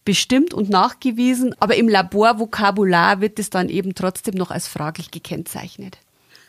bestimmt 0.10 0.56
und 0.56 0.72
nachgewiesen, 0.72 1.54
aber 1.60 1.76
im 1.76 1.88
Laborvokabular 1.88 3.22
wird 3.22 3.38
es 3.38 3.52
dann 3.52 3.70
eben 3.70 3.94
trotzdem 3.94 4.34
noch 4.34 4.50
als 4.50 4.68
fraglich 4.68 5.12
gekennzeichnet. 5.12 6.00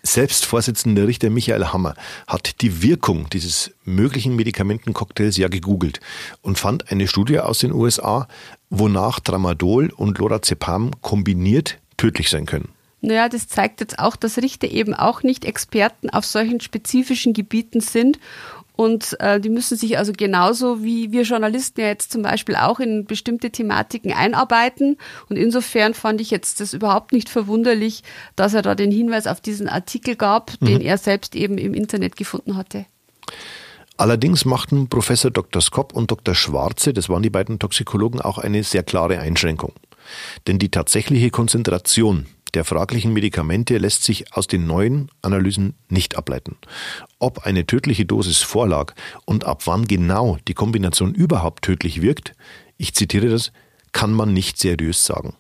Selbst 0.03 0.47
Vorsitzender 0.47 1.07
Richter 1.07 1.29
Michael 1.29 1.67
Hammer 1.67 1.95
hat 2.27 2.63
die 2.63 2.81
Wirkung 2.81 3.29
dieses 3.29 3.73
möglichen 3.85 4.35
Medikamentencocktails 4.35 5.37
ja 5.37 5.49
gegoogelt 5.49 6.01
und 6.41 6.59
fand 6.59 6.91
eine 6.91 7.07
Studie 7.07 7.39
aus 7.39 7.59
den 7.59 7.73
USA, 7.73 8.29
wonach 8.71 9.21
Tramadol 9.21 9.93
und 9.95 10.17
Lorazepam 10.17 10.93
kombiniert 11.03 11.77
tödlich 11.99 12.31
sein 12.31 12.47
können. 12.47 12.71
Naja, 13.03 13.29
das 13.29 13.47
zeigt 13.47 13.81
jetzt 13.81 13.99
auch, 13.99 14.17
dass 14.17 14.39
Richter 14.39 14.69
eben 14.69 14.95
auch 14.95 15.23
nicht 15.23 15.45
Experten 15.45 16.09
auf 16.09 16.25
solchen 16.25 16.61
spezifischen 16.61 17.35
Gebieten 17.35 17.83
sind 17.83 18.19
und 18.81 19.21
äh, 19.21 19.39
die 19.39 19.51
müssen 19.51 19.77
sich 19.77 19.99
also 19.99 20.13
genauso 20.17 20.83
wie 20.83 21.13
wir 21.13 21.25
Journalisten 21.25 21.83
ja 21.83 21.89
jetzt 21.89 22.13
zum 22.13 22.23
Beispiel 22.23 22.57
auch 22.57 22.81
in 22.81 23.05
bestimmte 23.05 23.51
Thematiken 23.51 24.11
einarbeiten. 24.11 24.97
Und 25.29 25.37
insofern 25.37 25.93
fand 25.93 26.19
ich 26.23 26.31
jetzt 26.31 26.61
das 26.61 26.73
überhaupt 26.73 27.13
nicht 27.13 27.29
verwunderlich, 27.29 28.03
dass 28.37 28.55
er 28.55 28.63
da 28.63 28.75
den 28.75 28.91
Hinweis 28.91 29.27
auf 29.27 29.43
diesen 29.43 29.69
Artikel 29.69 30.17
gab, 30.17 30.53
mhm. 30.61 30.67
den 30.67 30.81
er 30.81 30.97
selbst 30.97 31.37
eben 31.37 31.59
im 31.59 31.75
Internet 31.75 32.17
gefunden 32.17 32.57
hatte. 32.57 32.87
Allerdings 33.99 34.47
machten 34.47 34.89
Professor 34.89 35.31
Dr. 35.31 35.61
Skopp 35.61 35.93
und 35.93 36.11
Dr. 36.11 36.35
Schwarze, 36.35 36.95
das 36.95 37.11
waren 37.11 37.23
die 37.23 37.29
beiden 37.29 37.59
Toxikologen, 37.59 38.23
auch 38.23 38.39
eine 38.39 38.65
sehr 38.65 38.83
klare 38.83 39.19
Einschränkung. 39.19 39.75
Denn 40.47 40.59
die 40.59 40.71
tatsächliche 40.71 41.29
Konzentration 41.29 42.29
der 42.55 42.65
fraglichen 42.65 43.13
Medikamente 43.13 43.79
lässt 43.79 44.05
sich 44.05 44.35
aus 44.35 44.47
den 44.47 44.67
neuen 44.67 45.11
Analysen 45.23 45.75
nicht 45.89 46.17
ableiten. 46.17 46.57
Ob 47.19 47.47
eine 47.47 47.67
tödliche 47.67 48.07
Dosis 48.07 48.39
vorlag 48.39 48.95
und 49.25 49.45
ab 49.45 49.67
wann 49.67 49.87
genau 49.87 50.39
die 50.49 50.55
Kombination 50.55 51.15
überhaupt 51.15 51.65
tödlich 51.65 52.03
wirkt, 52.03 52.35
ich 52.77 52.95
zitiere 52.95 53.29
das, 53.29 53.53
kann 53.93 54.13
man 54.13 54.33
nicht 54.33 54.59
seriös 54.59 55.05
sagen. 55.05 55.35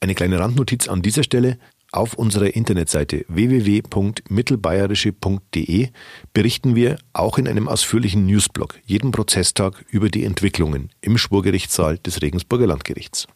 Eine 0.00 0.14
kleine 0.14 0.38
Randnotiz 0.38 0.88
an 0.88 1.02
dieser 1.02 1.22
Stelle. 1.22 1.58
Auf 1.92 2.14
unserer 2.14 2.54
Internetseite 2.54 3.24
www.mittelbayerische.de 3.28 5.88
berichten 6.34 6.74
wir 6.74 6.98
auch 7.12 7.38
in 7.38 7.46
einem 7.48 7.68
ausführlichen 7.68 8.26
Newsblog 8.26 8.74
jeden 8.84 9.12
Prozesstag 9.12 9.84
über 9.88 10.10
die 10.10 10.24
Entwicklungen 10.24 10.90
im 11.00 11.16
Schwurgerichtssaal 11.16 11.96
des 11.98 12.22
Regensburger 12.22 12.66
Landgerichts. 12.66 13.28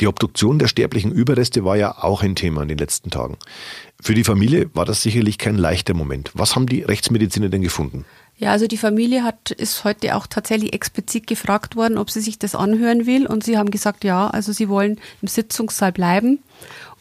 Die 0.00 0.06
Obduktion 0.08 0.58
der 0.58 0.68
sterblichen 0.68 1.10
Überreste 1.10 1.64
war 1.64 1.76
ja 1.76 2.02
auch 2.02 2.22
ein 2.22 2.34
Thema 2.34 2.62
in 2.62 2.68
den 2.68 2.78
letzten 2.78 3.10
Tagen. 3.10 3.38
Für 4.00 4.14
die 4.14 4.24
Familie 4.24 4.68
war 4.74 4.84
das 4.84 5.02
sicherlich 5.02 5.38
kein 5.38 5.56
leichter 5.56 5.94
Moment. 5.94 6.30
Was 6.34 6.54
haben 6.54 6.66
die 6.66 6.82
Rechtsmediziner 6.82 7.48
denn 7.48 7.62
gefunden? 7.62 8.04
Ja, 8.38 8.50
also 8.50 8.66
die 8.66 8.76
Familie 8.76 9.24
hat, 9.24 9.50
ist 9.50 9.84
heute 9.84 10.14
auch 10.14 10.26
tatsächlich 10.26 10.74
explizit 10.74 11.26
gefragt 11.26 11.74
worden, 11.74 11.96
ob 11.96 12.10
sie 12.10 12.20
sich 12.20 12.38
das 12.38 12.54
anhören 12.54 13.06
will. 13.06 13.26
Und 13.26 13.44
sie 13.44 13.56
haben 13.56 13.70
gesagt, 13.70 14.04
ja, 14.04 14.28
also 14.28 14.52
sie 14.52 14.68
wollen 14.68 15.00
im 15.22 15.28
Sitzungssaal 15.28 15.92
bleiben. 15.92 16.40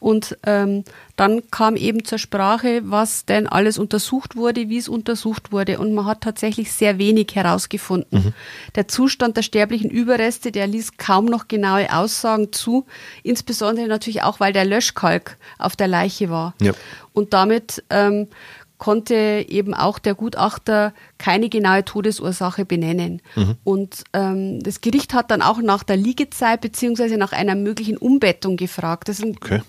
Und 0.05 0.37
ähm, 0.45 0.83
dann 1.15 1.49
kam 1.49 1.75
eben 1.75 2.05
zur 2.05 2.19
Sprache, 2.19 2.81
was 2.83 3.25
denn 3.25 3.47
alles 3.47 3.79
untersucht 3.79 4.35
wurde, 4.35 4.69
wie 4.69 4.77
es 4.77 4.87
untersucht 4.87 5.51
wurde. 5.51 5.79
Und 5.79 5.95
man 5.95 6.05
hat 6.05 6.21
tatsächlich 6.21 6.71
sehr 6.71 6.99
wenig 6.99 7.33
herausgefunden. 7.33 8.25
Mhm. 8.25 8.33
Der 8.75 8.87
Zustand 8.87 9.35
der 9.35 9.41
sterblichen 9.41 9.89
Überreste, 9.89 10.51
der 10.51 10.67
ließ 10.67 10.97
kaum 10.97 11.25
noch 11.25 11.47
genaue 11.47 11.91
Aussagen 11.91 12.53
zu. 12.53 12.85
Insbesondere 13.23 13.87
natürlich 13.87 14.21
auch, 14.21 14.39
weil 14.39 14.53
der 14.53 14.65
Löschkalk 14.65 15.37
auf 15.57 15.75
der 15.75 15.87
Leiche 15.87 16.29
war. 16.29 16.53
Ja. 16.61 16.73
Und 17.13 17.33
damit 17.33 17.83
ähm, 17.89 18.27
konnte 18.77 19.45
eben 19.47 19.73
auch 19.73 19.99
der 19.99 20.15
Gutachter 20.15 20.93
keine 21.17 21.49
genaue 21.49 21.85
Todesursache 21.85 22.65
benennen. 22.65 23.21
Mhm. 23.35 23.55
Und 23.63 24.03
ähm, 24.13 24.61
das 24.61 24.81
Gericht 24.81 25.13
hat 25.13 25.31
dann 25.31 25.41
auch 25.41 25.61
nach 25.61 25.83
der 25.83 25.97
Liegezeit 25.97 26.61
beziehungsweise 26.61 27.17
nach 27.17 27.31
einer 27.31 27.55
möglichen 27.55 27.97
Umbettung 27.97 28.57
gefragt. 28.57 29.07
Das 29.07 29.23
okay. 29.23 29.61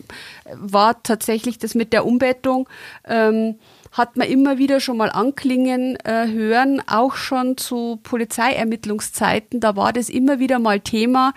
war 0.55 1.03
tatsächlich 1.03 1.59
das 1.59 1.75
mit 1.75 1.93
der 1.93 2.05
Umbettung. 2.05 2.69
Ähm, 3.07 3.57
hat 3.93 4.17
man 4.17 4.29
immer 4.29 4.59
wieder 4.59 4.81
schon 4.81 4.99
mal 4.99 5.11
anklingen 5.11 5.97
äh, 6.05 6.27
hören, 6.29 6.83
auch 6.87 7.15
schon 7.15 7.57
zu 7.57 7.99
Polizeiermittlungszeiten. 8.03 9.61
Da 9.61 9.75
war 9.77 9.93
das 9.93 10.11
immer 10.11 10.39
wieder 10.39 10.59
mal 10.59 10.81
Thema. 10.81 11.33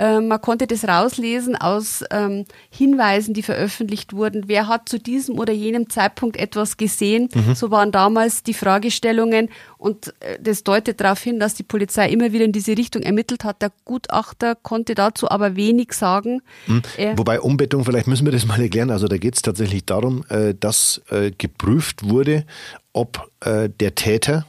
Ähm, 0.00 0.28
man 0.28 0.40
konnte 0.40 0.66
das 0.66 0.88
rauslesen 0.88 1.56
aus 1.56 2.02
ähm, 2.10 2.46
Hinweisen, 2.70 3.34
die 3.34 3.42
veröffentlicht 3.42 4.14
wurden. 4.14 4.44
Wer 4.46 4.66
hat 4.66 4.88
zu 4.88 4.98
diesem 4.98 5.38
oder 5.38 5.52
jenem 5.52 5.90
Zeitpunkt 5.90 6.38
etwas 6.38 6.78
gesehen? 6.78 7.28
Mhm. 7.34 7.54
So 7.54 7.70
waren 7.70 7.92
damals 7.92 8.42
die 8.42 8.54
Fragestellungen 8.54 9.50
und 9.76 10.14
äh, 10.20 10.38
das 10.40 10.64
deutet 10.64 11.02
darauf 11.02 11.20
hin, 11.22 11.38
dass 11.38 11.52
die 11.52 11.64
Polizei 11.64 12.08
immer 12.08 12.32
wieder 12.32 12.46
in 12.46 12.52
diese 12.52 12.78
Richtung 12.78 13.02
ermittelt 13.02 13.44
hat. 13.44 13.60
Der 13.60 13.72
Gutachter 13.84 14.54
konnte 14.54 14.94
dazu 14.94 15.30
aber 15.30 15.54
wenig 15.54 15.92
sagen. 15.92 16.40
Mhm. 16.66 16.82
Wobei 17.16 17.38
Umbettung, 17.38 17.84
vielleicht 17.84 18.06
müssen 18.06 18.24
wir 18.24 18.32
das 18.32 18.46
mal 18.46 18.58
erklären. 18.58 18.90
Also 18.90 19.06
da 19.06 19.18
geht 19.18 19.36
es 19.36 19.42
tatsächlich 19.42 19.84
darum, 19.84 20.24
äh, 20.30 20.54
dass 20.58 21.02
äh, 21.10 21.30
geprüft 21.30 22.08
wurde, 22.08 22.46
ob 22.92 23.30
der 23.42 23.94
Täter 23.94 24.46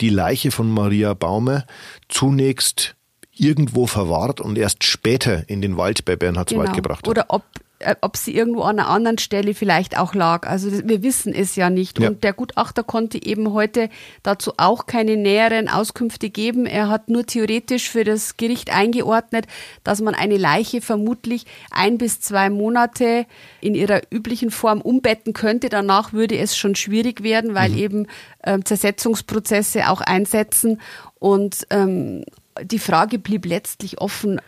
die 0.00 0.10
Leiche 0.10 0.50
von 0.50 0.70
Maria 0.70 1.14
Baumer 1.14 1.64
zunächst 2.08 2.96
irgendwo 3.38 3.86
verwahrt 3.86 4.40
und 4.40 4.58
erst 4.58 4.84
später 4.84 5.48
in 5.48 5.62
den 5.62 5.76
Wald 5.76 6.04
bei 6.04 6.16
Bernhardswald 6.16 6.66
genau. 6.66 6.76
gebracht 6.76 7.00
hat. 7.00 7.08
Oder 7.08 7.26
ob 7.28 7.42
äh, 7.78 7.94
ob 8.00 8.16
sie 8.16 8.34
irgendwo 8.34 8.62
an 8.62 8.78
einer 8.78 8.88
anderen 8.88 9.18
Stelle 9.18 9.52
vielleicht 9.52 9.98
auch 9.98 10.14
lag. 10.14 10.48
Also 10.48 10.70
wir 10.88 11.02
wissen 11.02 11.34
es 11.34 11.56
ja 11.56 11.68
nicht. 11.68 11.98
Ja. 11.98 12.08
Und 12.08 12.24
der 12.24 12.32
Gutachter 12.32 12.82
konnte 12.82 13.22
eben 13.22 13.52
heute 13.52 13.90
dazu 14.22 14.52
auch 14.56 14.86
keine 14.86 15.16
näheren 15.18 15.68
Auskünfte 15.68 16.30
geben. 16.30 16.64
Er 16.64 16.88
hat 16.88 17.10
nur 17.10 17.26
theoretisch 17.26 17.90
für 17.90 18.04
das 18.04 18.38
Gericht 18.38 18.74
eingeordnet, 18.74 19.46
dass 19.84 20.00
man 20.00 20.14
eine 20.14 20.38
Leiche 20.38 20.80
vermutlich 20.80 21.44
ein 21.70 21.98
bis 21.98 22.20
zwei 22.20 22.48
Monate 22.48 23.26
in 23.60 23.74
ihrer 23.74 24.00
üblichen 24.10 24.50
Form 24.50 24.80
umbetten 24.80 25.34
könnte. 25.34 25.68
Danach 25.68 26.14
würde 26.14 26.38
es 26.38 26.56
schon 26.56 26.76
schwierig 26.76 27.22
werden, 27.22 27.54
weil 27.54 27.72
mhm. 27.72 27.78
eben 27.78 28.06
äh, 28.38 28.58
Zersetzungsprozesse 28.60 29.90
auch 29.90 30.00
einsetzen. 30.00 30.80
Und 31.18 31.66
ähm, 31.68 32.24
die 32.62 32.78
Frage 32.78 33.18
blieb 33.18 33.46
letztlich 33.46 34.00
offen, 34.00 34.40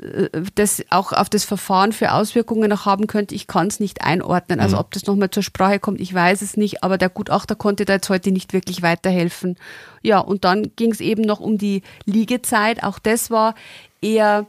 äh, 0.00 0.28
das 0.54 0.84
auch 0.90 1.12
auf 1.12 1.28
das 1.28 1.44
Verfahren 1.44 1.92
für 1.92 2.12
Auswirkungen 2.12 2.70
noch 2.70 2.86
haben 2.86 3.06
könnte. 3.06 3.34
Ich 3.34 3.46
kann 3.46 3.66
es 3.66 3.80
nicht 3.80 4.02
einordnen. 4.02 4.60
Also 4.60 4.76
mhm. 4.76 4.80
ob 4.80 4.90
das 4.92 5.06
nochmal 5.06 5.30
zur 5.30 5.42
Sprache 5.42 5.78
kommt, 5.78 6.00
ich 6.00 6.12
weiß 6.12 6.42
es 6.42 6.56
nicht, 6.56 6.82
aber 6.82 6.98
der 6.98 7.10
Gutachter 7.10 7.54
konnte 7.54 7.84
da 7.84 7.94
jetzt 7.94 8.08
heute 8.08 8.30
nicht 8.32 8.52
wirklich 8.52 8.82
weiterhelfen. 8.82 9.56
Ja, 10.02 10.18
und 10.18 10.44
dann 10.44 10.72
ging 10.76 10.92
es 10.92 11.00
eben 11.00 11.22
noch 11.22 11.40
um 11.40 11.58
die 11.58 11.82
Liegezeit. 12.04 12.82
Auch 12.82 12.98
das 12.98 13.30
war 13.30 13.54
eher 14.00 14.46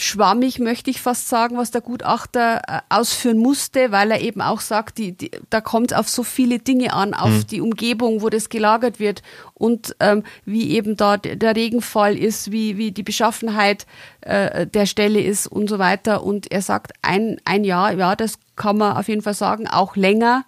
schwammig, 0.00 0.58
möchte 0.58 0.90
ich 0.90 1.00
fast 1.00 1.28
sagen, 1.28 1.56
was 1.56 1.70
der 1.70 1.80
Gutachter 1.80 2.62
äh, 2.66 2.80
ausführen 2.88 3.38
musste, 3.38 3.92
weil 3.92 4.10
er 4.10 4.20
eben 4.20 4.40
auch 4.40 4.60
sagt, 4.60 4.98
die, 4.98 5.12
die, 5.12 5.30
da 5.50 5.60
kommt 5.60 5.92
es 5.92 5.98
auf 5.98 6.08
so 6.08 6.22
viele 6.22 6.58
Dinge 6.58 6.92
an, 6.92 7.14
auf 7.14 7.30
mhm. 7.30 7.46
die 7.46 7.60
Umgebung, 7.60 8.22
wo 8.22 8.28
das 8.28 8.48
gelagert 8.48 8.98
wird 8.98 9.22
und 9.54 9.94
ähm, 10.00 10.24
wie 10.44 10.70
eben 10.70 10.96
da 10.96 11.16
der 11.16 11.54
Regenfall 11.54 12.16
ist, 12.16 12.50
wie, 12.50 12.76
wie 12.76 12.92
die 12.92 13.02
Beschaffenheit 13.02 13.86
äh, 14.22 14.66
der 14.66 14.86
Stelle 14.86 15.20
ist 15.20 15.46
und 15.46 15.68
so 15.68 15.78
weiter. 15.78 16.24
Und 16.24 16.50
er 16.50 16.62
sagt, 16.62 16.92
ein, 17.02 17.40
ein 17.44 17.64
Jahr, 17.64 17.92
ja, 17.92 18.16
das 18.16 18.38
kann 18.56 18.78
man 18.78 18.96
auf 18.96 19.08
jeden 19.08 19.22
Fall 19.22 19.34
sagen, 19.34 19.68
auch 19.68 19.96
länger, 19.96 20.44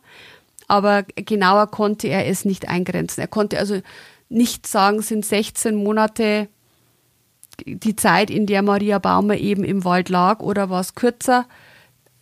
aber 0.69 1.03
genauer 1.03 1.71
konnte 1.71 2.09
er 2.09 2.27
es 2.27 2.45
nicht 2.45 2.69
eingrenzen. 2.69 3.21
Er 3.21 3.29
konnte 3.29 3.59
also 3.59 3.81
nicht 4.29 4.67
sagen, 4.67 5.03
sind 5.03 5.25
16 5.25 5.75
Monate 5.75 6.49
die 7.67 7.97
Zeit, 7.97 8.31
in 8.31 8.47
der 8.47 8.63
Maria 8.63 8.99
Baumer 8.99 9.37
eben 9.37 9.65
im 9.65 9.85
Wald 9.85 10.09
lag, 10.09 10.41
oder 10.41 10.71
war 10.71 10.81
es 10.81 10.95
kürzer? 10.95 11.47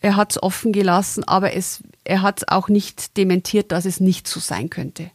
Er 0.00 0.16
hat 0.16 0.32
es 0.32 0.42
offen 0.42 0.72
gelassen, 0.72 1.24
aber 1.24 1.54
es, 1.54 1.82
er 2.04 2.22
hat 2.22 2.38
es 2.38 2.48
auch 2.48 2.68
nicht 2.68 3.16
dementiert, 3.16 3.72
dass 3.72 3.84
es 3.84 4.00
nicht 4.00 4.26
so 4.26 4.40
sein 4.40 4.70
könnte. 4.70 5.10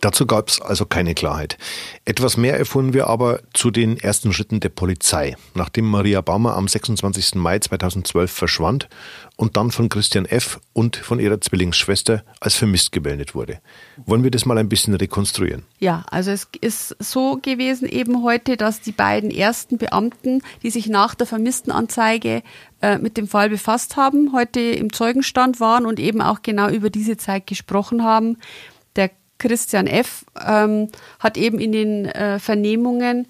Dazu 0.00 0.26
gab 0.26 0.48
es 0.48 0.60
also 0.60 0.86
keine 0.86 1.14
Klarheit. 1.14 1.58
Etwas 2.06 2.36
mehr 2.38 2.58
erfuhren 2.58 2.94
wir 2.94 3.08
aber 3.08 3.40
zu 3.52 3.70
den 3.70 3.98
ersten 3.98 4.32
Schritten 4.32 4.60
der 4.60 4.70
Polizei, 4.70 5.36
nachdem 5.54 5.84
Maria 5.84 6.22
Baumer 6.22 6.56
am 6.56 6.68
26. 6.68 7.34
Mai 7.34 7.58
2012 7.58 8.30
verschwand 8.30 8.88
und 9.36 9.56
dann 9.58 9.70
von 9.70 9.90
Christian 9.90 10.24
F. 10.24 10.58
und 10.72 10.96
von 10.96 11.20
ihrer 11.20 11.40
Zwillingsschwester 11.40 12.24
als 12.40 12.54
vermisst 12.54 12.92
gemeldet 12.92 13.34
wurde. 13.34 13.60
Wollen 14.06 14.24
wir 14.24 14.30
das 14.30 14.46
mal 14.46 14.56
ein 14.56 14.70
bisschen 14.70 14.94
rekonstruieren? 14.94 15.64
Ja, 15.78 16.04
also 16.10 16.30
es 16.30 16.48
ist 16.60 16.96
so 16.98 17.38
gewesen 17.40 17.86
eben 17.86 18.22
heute, 18.22 18.56
dass 18.56 18.80
die 18.80 18.92
beiden 18.92 19.30
ersten 19.30 19.76
Beamten, 19.76 20.42
die 20.62 20.70
sich 20.70 20.88
nach 20.88 21.14
der 21.14 21.26
Vermisstenanzeige 21.26 22.42
äh, 22.80 22.98
mit 22.98 23.18
dem 23.18 23.28
Fall 23.28 23.50
befasst 23.50 23.96
haben, 23.96 24.32
heute 24.32 24.60
im 24.60 24.92
Zeugenstand 24.92 25.60
waren 25.60 25.84
und 25.84 26.00
eben 26.00 26.22
auch 26.22 26.40
genau 26.42 26.70
über 26.70 26.88
diese 26.88 27.18
Zeit 27.18 27.46
gesprochen 27.46 28.02
haben. 28.02 28.38
Christian 29.40 29.88
F. 29.88 30.24
Ähm, 30.46 30.88
hat 31.18 31.36
eben 31.36 31.58
in 31.58 31.72
den 31.72 32.04
äh, 32.06 32.38
Vernehmungen 32.38 33.26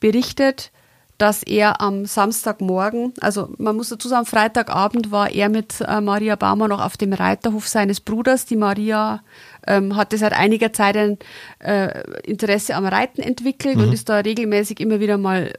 berichtet, 0.00 0.72
dass 1.20 1.42
er 1.42 1.82
am 1.82 2.06
Samstagmorgen, 2.06 3.12
also 3.20 3.50
man 3.58 3.76
muss 3.76 3.90
dazu 3.90 4.08
sagen, 4.08 4.24
Freitagabend 4.24 5.10
war 5.10 5.30
er 5.30 5.50
mit 5.50 5.82
äh, 5.82 6.00
Maria 6.00 6.34
Baumer 6.34 6.66
noch 6.66 6.82
auf 6.82 6.96
dem 6.96 7.12
Reiterhof 7.12 7.68
seines 7.68 8.00
Bruders. 8.00 8.46
Die 8.46 8.56
Maria 8.56 9.22
ähm, 9.66 9.96
hatte 9.96 10.16
seit 10.16 10.32
einiger 10.32 10.72
Zeit 10.72 10.96
ein 10.96 11.18
äh, 11.58 12.20
Interesse 12.22 12.74
am 12.74 12.86
Reiten 12.86 13.20
entwickelt 13.20 13.76
mhm. 13.76 13.82
und 13.82 13.92
ist 13.92 14.08
da 14.08 14.16
regelmäßig 14.20 14.80
immer 14.80 14.98
wieder 14.98 15.18
mal 15.18 15.52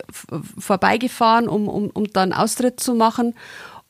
vorbeigefahren, 0.58 1.48
um, 1.48 1.68
um, 1.68 1.92
um 1.92 2.06
dann 2.12 2.34
Austritt 2.34 2.80
zu 2.80 2.96
machen. 2.96 3.36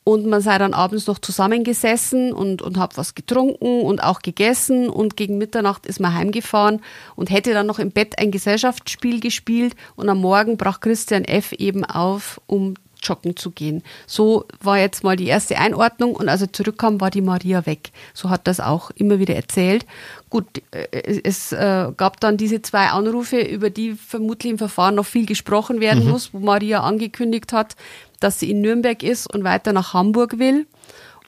Und 0.04 0.26
man 0.26 0.40
sei 0.40 0.58
dann 0.58 0.74
abends 0.74 1.06
noch 1.06 1.18
zusammengesessen 1.18 2.32
und, 2.32 2.60
und 2.60 2.76
hat 2.76 2.96
was 2.96 3.14
getrunken 3.14 3.82
und 3.82 4.02
auch 4.02 4.20
gegessen. 4.20 4.88
Und 4.88 5.16
gegen 5.16 5.38
Mitternacht 5.38 5.86
ist 5.86 6.00
man 6.00 6.14
heimgefahren 6.14 6.80
und 7.14 7.30
hätte 7.30 7.52
dann 7.52 7.66
noch 7.66 7.78
im 7.78 7.92
Bett 7.92 8.18
ein 8.18 8.32
Gesellschaftsspiel 8.32 9.20
gespielt. 9.20 9.76
Und 9.94 10.08
am 10.08 10.20
Morgen 10.20 10.56
brach 10.56 10.80
Christian 10.80 11.24
F. 11.24 11.52
eben 11.52 11.84
auf, 11.84 12.40
um 12.46 12.74
joggen 13.02 13.36
zu 13.36 13.50
gehen. 13.50 13.82
So 14.06 14.44
war 14.60 14.78
jetzt 14.78 15.04
mal 15.04 15.16
die 15.16 15.26
erste 15.26 15.58
Einordnung 15.58 16.14
und 16.14 16.28
als 16.28 16.40
er 16.40 16.52
zurückkam, 16.52 17.00
war 17.00 17.10
die 17.10 17.20
Maria 17.20 17.66
weg. 17.66 17.90
So 18.14 18.30
hat 18.30 18.46
das 18.46 18.60
auch 18.60 18.90
immer 18.90 19.18
wieder 19.18 19.34
erzählt. 19.34 19.86
Gut, 20.30 20.46
äh, 20.70 21.20
es 21.24 21.52
äh, 21.52 21.90
gab 21.96 22.20
dann 22.20 22.36
diese 22.36 22.62
zwei 22.62 22.88
Anrufe, 22.88 23.40
über 23.40 23.70
die 23.70 23.94
vermutlich 23.94 24.52
im 24.52 24.58
Verfahren 24.58 24.94
noch 24.94 25.06
viel 25.06 25.26
gesprochen 25.26 25.80
werden 25.80 26.04
mhm. 26.04 26.10
muss, 26.10 26.32
wo 26.32 26.38
Maria 26.38 26.80
angekündigt 26.80 27.52
hat, 27.52 27.76
dass 28.22 28.38
sie 28.38 28.50
in 28.50 28.60
Nürnberg 28.60 29.02
ist 29.02 29.32
und 29.32 29.44
weiter 29.44 29.72
nach 29.72 29.94
Hamburg 29.94 30.38
will 30.38 30.66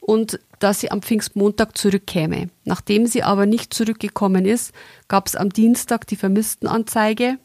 und 0.01 0.39
dass 0.59 0.79
sie 0.79 0.91
am 0.91 1.01
Pfingstmontag 1.01 1.77
zurückkäme. 1.77 2.49
Nachdem 2.63 3.07
sie 3.07 3.23
aber 3.23 3.45
nicht 3.45 3.73
zurückgekommen 3.73 4.45
ist, 4.45 4.71
gab 5.07 5.27
es 5.27 5.35
am 5.35 5.49
Dienstag 5.49 6.07
die 6.07 6.15
Vermisstenanzeige 6.15 7.37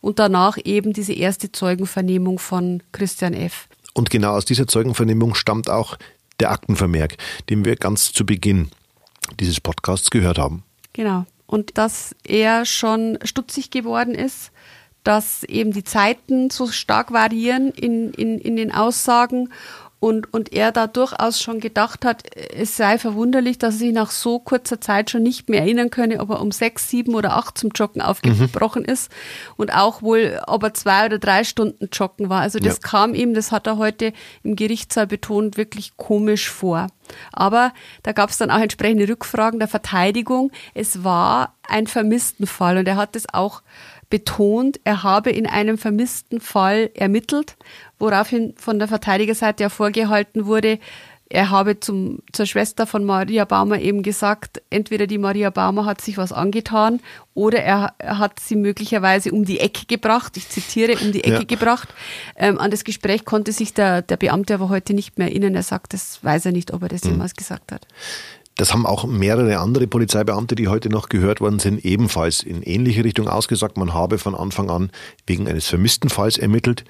und 0.00 0.18
danach 0.18 0.58
eben 0.62 0.92
diese 0.92 1.12
erste 1.12 1.50
Zeugenvernehmung 1.52 2.38
von 2.38 2.82
Christian 2.92 3.32
F. 3.32 3.68
Und 3.94 4.10
genau 4.10 4.32
aus 4.32 4.44
dieser 4.44 4.66
Zeugenvernehmung 4.66 5.34
stammt 5.34 5.70
auch 5.70 5.96
der 6.40 6.50
Aktenvermerk, 6.50 7.16
den 7.48 7.64
wir 7.64 7.76
ganz 7.76 8.12
zu 8.12 8.26
Beginn 8.26 8.70
dieses 9.40 9.60
Podcasts 9.60 10.10
gehört 10.10 10.38
haben. 10.38 10.64
Genau. 10.92 11.24
Und 11.46 11.78
dass 11.78 12.14
er 12.24 12.66
schon 12.66 13.18
stutzig 13.22 13.70
geworden 13.70 14.14
ist, 14.14 14.50
dass 15.04 15.44
eben 15.44 15.72
die 15.72 15.84
Zeiten 15.84 16.50
so 16.50 16.66
stark 16.66 17.12
variieren 17.12 17.70
in, 17.70 18.12
in, 18.12 18.38
in 18.38 18.56
den 18.56 18.72
Aussagen 18.72 19.50
und, 20.04 20.34
und 20.34 20.52
er 20.52 20.70
da 20.70 20.86
durchaus 20.86 21.40
schon 21.40 21.60
gedacht 21.60 22.04
hat, 22.04 22.24
es 22.54 22.76
sei 22.76 22.98
verwunderlich, 22.98 23.56
dass 23.56 23.76
er 23.76 23.78
sich 23.78 23.92
nach 23.94 24.10
so 24.10 24.38
kurzer 24.38 24.78
Zeit 24.78 25.08
schon 25.08 25.22
nicht 25.22 25.48
mehr 25.48 25.60
erinnern 25.60 25.88
könne, 25.88 26.20
ob 26.20 26.28
er 26.28 26.42
um 26.42 26.52
sechs, 26.52 26.90
sieben 26.90 27.14
oder 27.14 27.38
acht 27.38 27.56
zum 27.56 27.70
Joggen 27.70 28.02
aufgebrochen 28.02 28.82
mhm. 28.82 28.92
ist 28.92 29.10
und 29.56 29.72
auch 29.74 30.02
wohl, 30.02 30.42
ob 30.46 30.62
er 30.62 30.74
zwei 30.74 31.06
oder 31.06 31.18
drei 31.18 31.42
Stunden 31.42 31.88
joggen 31.90 32.28
war. 32.28 32.42
Also 32.42 32.58
das 32.58 32.80
ja. 32.82 32.88
kam 32.88 33.14
ihm, 33.14 33.32
das 33.32 33.50
hat 33.50 33.66
er 33.66 33.78
heute 33.78 34.12
im 34.42 34.56
Gerichtssaal 34.56 35.06
betont, 35.06 35.56
wirklich 35.56 35.96
komisch 35.96 36.50
vor. 36.50 36.88
Aber 37.32 37.72
da 38.02 38.12
gab 38.12 38.28
es 38.28 38.36
dann 38.36 38.50
auch 38.50 38.60
entsprechende 38.60 39.08
Rückfragen 39.08 39.58
der 39.58 39.68
Verteidigung. 39.68 40.52
Es 40.74 41.02
war 41.02 41.54
ein 41.66 41.86
Vermisstenfall 41.86 42.76
und 42.76 42.86
er 42.86 42.96
hat 42.96 43.16
es 43.16 43.24
auch 43.32 43.62
betont, 44.14 44.78
er 44.84 45.02
habe 45.02 45.30
in 45.30 45.44
einem 45.44 45.76
vermissten 45.76 46.40
Fall 46.40 46.88
ermittelt, 46.94 47.56
woraufhin 47.98 48.54
von 48.56 48.78
der 48.78 48.86
Verteidigerseite 48.86 49.64
ja 49.64 49.68
vorgehalten 49.68 50.46
wurde, 50.46 50.78
er 51.28 51.50
habe 51.50 51.80
zum, 51.80 52.20
zur 52.32 52.46
Schwester 52.46 52.86
von 52.86 53.04
Maria 53.04 53.44
Baumer 53.44 53.80
eben 53.80 54.04
gesagt, 54.04 54.62
entweder 54.70 55.08
die 55.08 55.18
Maria 55.18 55.50
Baumer 55.50 55.84
hat 55.84 56.00
sich 56.00 56.16
was 56.16 56.30
angetan 56.30 57.00
oder 57.34 57.60
er, 57.60 57.94
er 57.98 58.18
hat 58.18 58.38
sie 58.38 58.54
möglicherweise 58.54 59.32
um 59.32 59.44
die 59.44 59.58
Ecke 59.58 59.86
gebracht, 59.86 60.36
ich 60.36 60.48
zitiere, 60.48 60.96
um 61.02 61.10
die 61.10 61.24
Ecke 61.24 61.38
ja. 61.38 61.44
gebracht. 61.44 61.88
Ähm, 62.36 62.60
an 62.60 62.70
das 62.70 62.84
Gespräch 62.84 63.24
konnte 63.24 63.50
sich 63.50 63.74
der, 63.74 64.02
der 64.02 64.16
Beamte 64.16 64.54
aber 64.54 64.68
heute 64.68 64.94
nicht 64.94 65.18
mehr 65.18 65.26
erinnern. 65.26 65.56
Er 65.56 65.64
sagt, 65.64 65.92
das 65.92 66.22
weiß 66.22 66.46
er 66.46 66.52
nicht, 66.52 66.72
ob 66.72 66.82
er 66.82 66.88
das 66.88 67.02
mhm. 67.02 67.10
jemals 67.10 67.34
gesagt 67.34 67.72
hat. 67.72 67.84
Das 68.56 68.72
haben 68.72 68.86
auch 68.86 69.04
mehrere 69.04 69.58
andere 69.58 69.86
Polizeibeamte, 69.86 70.54
die 70.54 70.68
heute 70.68 70.88
noch 70.88 71.08
gehört 71.08 71.40
worden 71.40 71.58
sind, 71.58 71.84
ebenfalls 71.84 72.42
in 72.42 72.62
ähnliche 72.62 73.04
Richtung 73.04 73.28
ausgesagt. 73.28 73.76
Man 73.76 73.94
habe 73.94 74.18
von 74.18 74.34
Anfang 74.34 74.70
an 74.70 74.90
wegen 75.26 75.48
eines 75.48 75.66
vermissten 75.66 76.08
Falls 76.08 76.38
ermittelt. 76.38 76.84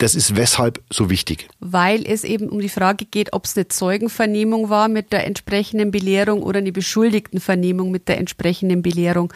Das 0.00 0.14
ist 0.14 0.34
weshalb 0.34 0.82
so 0.88 1.10
wichtig? 1.10 1.48
Weil 1.58 2.06
es 2.06 2.24
eben 2.24 2.48
um 2.48 2.58
die 2.58 2.70
Frage 2.70 3.04
geht, 3.04 3.34
ob 3.34 3.44
es 3.44 3.54
eine 3.54 3.68
Zeugenvernehmung 3.68 4.70
war 4.70 4.88
mit 4.88 5.12
der 5.12 5.26
entsprechenden 5.26 5.90
Belehrung 5.90 6.42
oder 6.42 6.60
eine 6.60 6.72
Beschuldigtenvernehmung 6.72 7.90
mit 7.90 8.08
der 8.08 8.16
entsprechenden 8.16 8.80
Belehrung. 8.80 9.30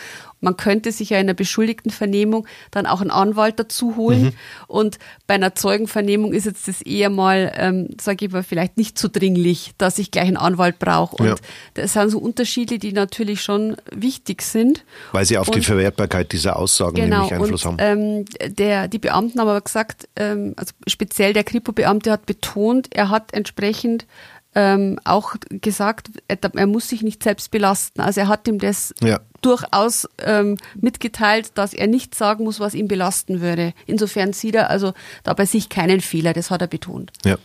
Man 0.44 0.57
könnte 0.57 0.92
sich 0.92 1.11
ja 1.11 1.18
in 1.18 1.24
einer 1.24 1.35
Beschuldigtenvernehmung 1.35 2.46
dann 2.70 2.87
auch 2.87 3.00
einen 3.00 3.11
Anwalt 3.11 3.59
dazu 3.59 3.96
holen. 3.96 4.22
Mhm. 4.22 4.33
Und 4.66 4.98
bei 5.26 5.35
einer 5.35 5.54
Zeugenvernehmung 5.54 6.33
ist 6.33 6.44
jetzt 6.46 6.68
das 6.68 6.83
eher 6.83 7.11
mal, 7.11 7.52
ähm, 7.57 7.88
sage 8.00 8.26
ich 8.26 8.33
mal, 8.33 8.42
vielleicht 8.42 8.76
nicht 8.76 8.98
so 8.98 9.09
dringlich, 9.11 9.72
dass 9.78 9.98
ich 9.98 10.11
gleich 10.11 10.26
einen 10.26 10.37
Anwalt 10.37 10.78
brauche. 10.78 11.16
Und 11.16 11.26
ja. 11.26 11.35
das 11.74 11.94
sind 11.94 12.11
so 12.11 12.18
Unterschiede, 12.18 12.78
die 12.78 12.92
natürlich 12.92 13.40
schon 13.40 13.76
wichtig 13.92 14.42
sind. 14.42 14.85
Weil 15.12 15.24
sie 15.24 15.38
auf 15.38 15.48
und, 15.48 15.57
die 15.57 15.62
Verwertbarkeit 15.62 16.33
dieser 16.33 16.57
Aussagen 16.57 16.96
genau, 16.96 17.24
nämlich 17.24 17.33
Einfluss 17.33 17.64
und, 17.64 17.80
haben. 17.80 18.24
Ähm, 18.28 18.54
der, 18.57 18.88
die 18.88 18.98
Beamten 18.98 19.40
haben 19.40 19.48
aber 19.48 19.61
gesagt, 19.61 20.09
ähm, 20.16 20.54
also 20.57 20.72
speziell 20.87 21.33
der 21.33 21.44
Kripo-Beamte 21.44 22.11
hat 22.11 22.26
betont, 22.26 22.88
er 22.94 23.09
hat 23.11 23.33
entsprechend 23.33 24.07
ähm, 24.54 24.98
auch 25.04 25.34
gesagt, 25.48 26.10
er, 26.28 26.66
muss 26.66 26.88
sich 26.88 27.02
nicht 27.02 27.22
selbst 27.22 27.50
belasten. 27.50 28.00
Also 28.00 28.20
er 28.20 28.28
hat 28.28 28.46
ihm 28.46 28.58
das 28.58 28.94
ja. 29.02 29.20
durchaus 29.42 30.08
ähm, 30.18 30.56
mitgeteilt, 30.80 31.52
dass 31.54 31.74
er 31.74 31.86
nicht 31.86 32.14
sagen 32.14 32.44
muss, 32.44 32.60
was 32.60 32.74
ihn 32.74 32.88
belasten 32.88 33.40
würde. 33.40 33.74
Insofern 33.86 34.32
sieht 34.32 34.54
er 34.54 34.70
also 34.70 34.92
da 35.24 35.34
bei 35.34 35.46
sich 35.46 35.68
keinen 35.68 36.00
Fehler, 36.00 36.32
das 36.32 36.50
hat 36.50 36.60
er 36.60 36.68
betont. 36.68 37.12
Ja. 37.24 37.36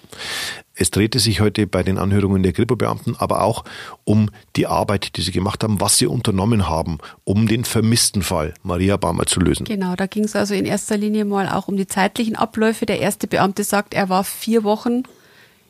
Es 0.82 0.92
drehte 0.92 1.20
sich 1.20 1.42
heute 1.42 1.68
bei 1.68 1.84
den 1.84 1.98
Anhörungen 1.98 2.42
der 2.42 2.54
Kripo-Beamten 2.54 3.18
aber 3.18 3.42
auch 3.42 3.66
um 4.06 4.30
die 4.56 4.66
Arbeit, 4.66 5.18
die 5.18 5.22
sie 5.22 5.34
gemacht 5.34 5.62
haben, 5.62 5.82
was 5.82 5.98
sie 5.98 6.06
unternommen 6.06 6.70
haben, 6.70 7.00
um 7.26 7.48
den 7.50 7.66
vermissten 7.66 8.22
Fall 8.22 8.54
Maria 8.64 8.96
Barmer 8.96 9.26
zu 9.26 9.42
lösen. 9.42 9.66
Genau, 9.66 9.98
da 9.98 10.06
ging 10.06 10.24
es 10.24 10.38
also 10.38 10.54
in 10.54 10.66
erster 10.66 10.96
Linie 10.96 11.26
mal 11.26 11.50
auch 11.50 11.68
um 11.68 11.76
die 11.76 11.88
zeitlichen 11.88 12.38
Abläufe. 12.38 12.86
Der 12.86 13.00
erste 13.00 13.28
Beamte 13.28 13.66
sagt, 13.66 13.94
er 13.94 14.08
war 14.08 14.24
vier 14.24 14.64
Wochen 14.64 15.04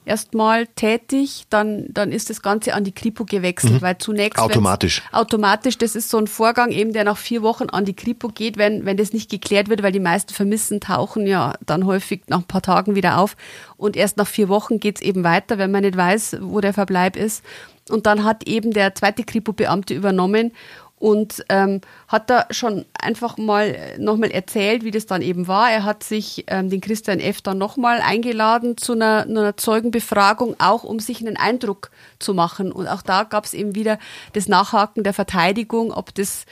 erstmal 0.10 0.68
tätig, 0.68 1.46
dann, 1.50 1.86
dann 1.90 2.12
ist 2.12 2.30
das 2.30 2.42
Ganze 2.42 2.74
an 2.74 2.84
die 2.84 2.92
Kripo 2.92 3.24
gewechselt, 3.24 3.74
mhm. 3.74 3.82
weil 3.82 3.98
zunächst 4.00 4.40
automatisch. 4.40 5.04
Automatisch, 5.12 5.78
das 5.78 5.96
ist 5.96 6.10
so 6.10 6.18
ein 6.18 6.28
Vorgang 6.28 6.72
eben, 6.72 6.92
der 6.92 7.04
nach 7.04 7.18
vier 7.18 7.42
Wochen 7.42 7.70
an 7.70 7.86
die 7.86 7.96
Kripo 7.96 8.28
geht, 8.28 8.58
wenn, 8.58 8.86
wenn 8.86 8.98
das 8.98 9.14
nicht 9.14 9.30
geklärt 9.30 9.70
wird, 9.70 9.84
weil 9.84 9.92
die 9.92 10.00
meisten 10.00 10.34
Vermissen 10.34 10.82
tauchen 10.82 11.28
ja 11.28 11.54
dann 11.66 11.86
häufig 11.86 12.24
nach 12.28 12.40
ein 12.40 12.44
paar 12.44 12.62
Tagen 12.62 12.96
wieder 12.96 13.20
auf. 13.20 13.38
Und 13.78 13.96
erst 13.96 14.18
nach 14.18 14.28
vier 14.28 14.50
Wochen 14.50 14.80
geht's 14.80 15.02
eben 15.02 15.24
weiter, 15.24 15.58
wenn 15.58 15.72
man 15.72 15.84
nicht 15.84 15.96
weiß, 15.96 16.38
wo 16.42 16.60
der 16.60 16.74
Verbleib 16.74 17.16
ist. 17.16 17.44
Und 17.90 18.06
dann 18.06 18.24
hat 18.24 18.48
eben 18.48 18.72
der 18.72 18.94
zweite 18.96 19.24
Kripo-Beamte 19.24 19.94
übernommen 19.94 20.52
und 21.00 21.46
ähm, 21.48 21.80
hat 22.10 22.30
da 22.30 22.46
schon 22.52 22.86
einfach 23.02 23.38
mal 23.38 23.76
nochmal 23.98 24.32
erzählt, 24.32 24.84
wie 24.84 24.92
das 24.92 25.06
dann 25.06 25.22
eben 25.22 25.48
war. 25.48 25.72
Er 25.72 25.86
hat 25.86 26.04
sich 26.04 26.44
ähm, 26.48 26.70
den 26.70 26.82
Christian 26.82 27.20
F. 27.20 27.42
dann 27.42 27.58
nochmal 27.58 28.02
eingeladen 28.02 28.76
zu 28.78 28.94
einer, 28.94 29.22
einer 29.22 29.56
Zeugenbefragung, 29.56 30.56
auch 30.60 30.84
um 30.84 31.00
sich 31.00 31.22
einen 31.22 31.38
Eindruck 31.38 31.90
zu 32.20 32.34
machen. 32.34 32.72
Und 32.72 32.88
auch 32.88 33.02
da 33.02 33.24
gab 33.24 33.46
es 33.46 33.54
eben 33.54 33.76
wieder 33.76 33.98
das 34.34 34.50
Nachhaken 34.50 35.04
der 35.04 35.14
Verteidigung, 35.14 35.92
ob 35.92 36.14
das 36.14 36.46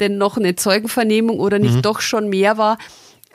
denn 0.00 0.18
noch 0.18 0.36
eine 0.36 0.54
Zeugenvernehmung 0.54 1.40
oder 1.40 1.58
nicht 1.58 1.76
mhm. 1.76 1.82
doch 1.82 2.00
schon 2.00 2.28
mehr 2.28 2.58
war. 2.58 2.76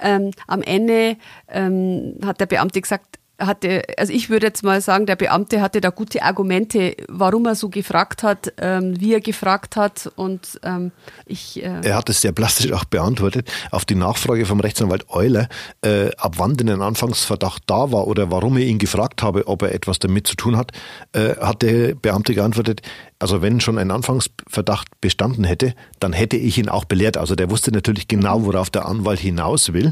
Ähm, 0.02 0.32
am 0.48 0.62
Ende 0.62 1.18
ähm, 1.50 2.20
hat 2.24 2.40
der 2.40 2.46
Beamte 2.46 2.80
gesagt, 2.80 3.19
hatte, 3.40 3.84
also 3.98 4.14
ich 4.14 4.30
würde 4.30 4.48
jetzt 4.48 4.64
mal 4.64 4.82
sagen, 4.82 5.06
der 5.06 5.16
Beamte 5.16 5.62
hatte 5.62 5.82
da 5.82 5.90
gute 5.90 6.24
Argumente, 6.24 6.96
warum 7.08 7.46
er 7.46 7.56
so 7.56 7.70
gefragt 7.70 8.24
hat, 8.24 8.54
ähm, 8.58 9.00
wie 9.00 9.14
er 9.14 9.22
gefragt 9.22 9.76
hat 9.76 10.12
und 10.16 10.60
ähm, 10.64 10.92
ich. 11.26 11.64
Äh 11.64 11.82
er 11.84 11.96
hat 11.96 12.10
es 12.10 12.22
sehr 12.22 12.32
plastisch 12.32 12.72
auch 12.72 12.86
beantwortet 12.86 13.50
auf 13.72 13.86
die 13.86 13.96
Nachfrage 13.96 14.46
vom 14.46 14.60
Rechtsanwalt 14.60 15.10
Euler, 15.10 15.48
äh, 15.82 16.10
ab 16.18 16.36
wann 16.38 16.56
denn 16.56 16.70
ein 16.70 16.82
Anfangsverdacht 16.82 17.64
da 17.68 17.92
war 17.92 18.08
oder 18.08 18.32
warum 18.32 18.58
er 18.58 18.66
ihn 18.66 18.80
gefragt 18.80 19.22
habe, 19.22 19.48
ob 19.48 19.62
er 19.62 19.74
etwas 19.74 20.00
damit 20.00 20.28
zu 20.28 20.36
tun 20.36 20.58
hat, 20.58 20.72
äh, 21.14 21.36
hat 21.38 21.62
der 21.62 21.96
Beamte 21.96 22.34
geantwortet, 22.34 22.82
also 23.22 23.42
wenn 23.42 23.60
schon 23.60 23.78
ein 23.78 23.92
Anfangsverdacht 23.92 25.02
bestanden 25.02 25.44
hätte, 25.44 25.76
dann 26.00 26.14
hätte 26.14 26.38
ich 26.38 26.58
ihn 26.58 26.70
auch 26.70 26.86
belehrt. 26.86 27.18
Also 27.18 27.36
der 27.36 27.52
wusste 27.52 27.72
natürlich 27.72 28.08
genau, 28.08 28.46
worauf 28.46 28.70
der 28.70 28.86
Anwalt 28.86 29.20
hinaus 29.20 29.74
will. 29.74 29.92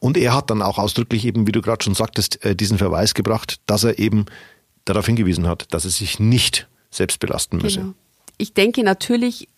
Und 0.00 0.16
er 0.16 0.34
hat 0.34 0.50
dann 0.50 0.60
auch 0.60 0.78
ausdrücklich 0.78 1.24
eben, 1.24 1.46
wie 1.46 1.52
du 1.52 1.62
gerade 1.62 1.84
schon 1.84 1.94
sagtest, 1.94 2.44
äh, 2.44 2.56
diesen 2.56 2.76
Verweis 2.84 3.14
gebracht, 3.14 3.60
dass 3.66 3.84
er 3.84 3.98
eben 3.98 4.26
darauf 4.84 5.06
hingewiesen 5.06 5.48
hat, 5.48 5.72
dass 5.72 5.84
er 5.84 5.90
sich 5.90 6.20
nicht 6.20 6.68
selbst 6.90 7.18
belasten 7.18 7.56
müsse. 7.58 7.80
Genau. 7.80 7.94
Ich 8.36 8.52
denke, 8.52 8.82
natürlich 8.82 9.48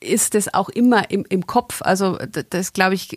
ist 0.00 0.34
es 0.34 0.52
auch 0.52 0.68
immer 0.68 1.10
im, 1.10 1.24
im 1.28 1.46
Kopf. 1.46 1.82
Also 1.82 2.18
das 2.50 2.72
glaube 2.72 2.94
ich 2.94 3.16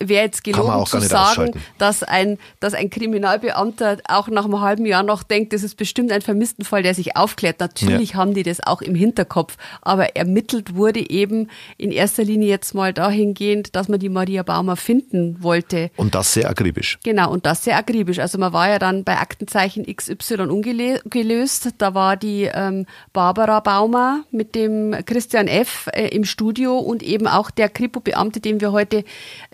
wäre 0.00 0.24
jetzt 0.24 0.42
gelogen 0.42 0.86
zu 0.86 1.00
sagen, 1.00 1.52
dass 1.78 2.02
ein, 2.02 2.38
dass 2.60 2.74
ein 2.74 2.90
Kriminalbeamter 2.90 3.98
auch 4.08 4.28
nach 4.28 4.44
einem 4.44 4.60
halben 4.60 4.86
Jahr 4.86 5.02
noch 5.02 5.22
denkt, 5.22 5.52
das 5.52 5.62
ist 5.62 5.76
bestimmt 5.76 6.10
ein 6.12 6.22
Vermisstenfall, 6.22 6.82
der 6.82 6.94
sich 6.94 7.16
aufklärt. 7.16 7.60
Natürlich 7.60 8.10
ja. 8.10 8.16
haben 8.16 8.34
die 8.34 8.42
das 8.42 8.60
auch 8.60 8.82
im 8.82 8.94
Hinterkopf, 8.94 9.56
aber 9.82 10.16
ermittelt 10.16 10.74
wurde 10.74 11.08
eben 11.08 11.50
in 11.76 11.92
erster 11.92 12.24
Linie 12.24 12.48
jetzt 12.48 12.74
mal 12.74 12.92
dahingehend, 12.92 13.76
dass 13.76 13.88
man 13.88 14.00
die 14.00 14.08
Maria 14.08 14.42
Baumer 14.42 14.76
finden 14.76 15.42
wollte. 15.42 15.90
Und 15.96 16.14
das 16.14 16.32
sehr 16.32 16.48
akribisch. 16.48 16.98
Genau, 17.04 17.30
und 17.30 17.46
das 17.46 17.64
sehr 17.64 17.76
akribisch. 17.76 18.18
Also 18.18 18.38
man 18.38 18.52
war 18.52 18.68
ja 18.68 18.78
dann 18.78 19.04
bei 19.04 19.18
Aktenzeichen 19.18 19.84
XY 19.84 20.48
ungelöst. 20.48 21.68
Da 21.78 21.94
war 21.94 22.16
die 22.16 22.50
ähm, 22.52 22.86
Barbara 23.12 23.60
Baumer 23.60 24.24
mit 24.30 24.54
dem 24.54 24.96
Christian 25.06 25.46
F. 25.46 25.88
Äh, 25.92 26.08
im 26.08 26.24
Studio 26.24 26.78
und 26.78 27.02
eben 27.02 27.26
auch 27.26 27.50
der 27.50 27.68
Kripo-Beamte, 27.68 28.40
den 28.40 28.60
wir 28.60 28.72
heute 28.72 29.04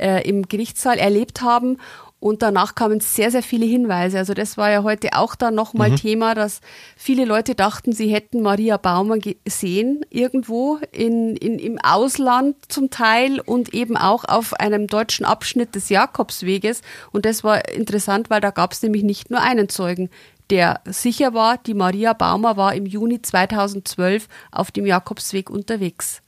äh, 0.01 0.27
im 0.29 0.49
Gerichtssaal 0.49 0.99
erlebt 0.99 1.43
haben. 1.43 1.77
Und 2.21 2.43
danach 2.43 2.75
kamen 2.75 3.01
sehr, 3.01 3.31
sehr 3.31 3.43
viele 3.43 3.65
Hinweise. 3.65 4.19
Also 4.19 4.35
das 4.35 4.59
war 4.59 4.71
ja 4.71 4.83
heute 4.83 5.15
auch 5.15 5.35
dann 5.35 5.55
nochmal 5.55 5.93
mhm. 5.93 5.97
Thema, 5.97 6.35
dass 6.35 6.61
viele 6.95 7.25
Leute 7.25 7.55
dachten, 7.55 7.93
sie 7.93 8.13
hätten 8.13 8.43
Maria 8.43 8.77
Baumer 8.77 9.17
gesehen 9.17 10.05
irgendwo 10.11 10.79
in, 10.93 11.35
in, 11.37 11.59
im 11.59 11.79
Ausland 11.79 12.57
zum 12.69 12.91
Teil 12.91 13.41
und 13.41 13.73
eben 13.73 13.97
auch 13.97 14.25
auf 14.25 14.53
einem 14.53 14.87
deutschen 14.87 15.25
Abschnitt 15.25 15.75
des 15.75 15.89
Jakobsweges. 15.89 16.83
Und 17.11 17.25
das 17.25 17.43
war 17.43 17.67
interessant, 17.71 18.29
weil 18.29 18.43
da 18.43 18.51
gab 18.51 18.73
es 18.73 18.83
nämlich 18.83 19.03
nicht 19.03 19.31
nur 19.31 19.41
einen 19.41 19.71
Zeugen, 19.71 20.11
der 20.51 20.81
sicher 20.85 21.33
war, 21.33 21.57
die 21.57 21.75
Maria 21.75 22.13
Baumer 22.13 22.57
war 22.57 22.75
im 22.75 22.85
Juni 22.85 23.23
2012 23.23 24.29
auf 24.51 24.71
dem 24.73 24.85
Jakobsweg 24.85 25.49
unterwegs. 25.49 26.21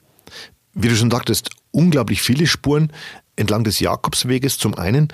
Wie 0.74 0.88
du 0.88 0.96
schon 0.96 1.10
sagtest, 1.10 1.50
unglaublich 1.70 2.22
viele 2.22 2.46
Spuren 2.46 2.92
entlang 3.36 3.64
des 3.64 3.80
Jakobsweges 3.80 4.58
zum 4.58 4.74
einen, 4.74 5.08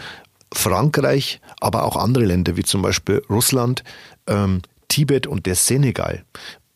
Frankreich, 0.53 1.41
aber 1.61 1.85
auch 1.85 1.97
andere 1.97 2.25
Länder 2.25 2.57
wie 2.57 2.63
zum 2.63 2.83
Beispiel 2.83 3.23
Russland, 3.29 3.85
ähm, 4.27 4.63
Tibet 4.89 5.27
und 5.27 5.47
der 5.47 5.55
Senegal. 5.55 6.25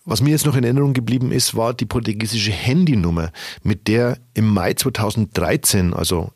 Was 0.05 0.21
mir 0.21 0.31
jetzt 0.31 0.47
noch 0.47 0.57
in 0.57 0.65
Erinnerung 0.65 0.95
geblieben 0.95 1.31
ist, 1.31 1.55
war 1.57 1.75
die 1.75 1.87
portugiesische 1.87 2.51
Handynummer, 2.51 3.31
mit 3.63 3.87
der 3.89 4.19
im 4.35 4.49
Mai 4.49 4.75
2013, 4.75 5.95
also 5.95 6.33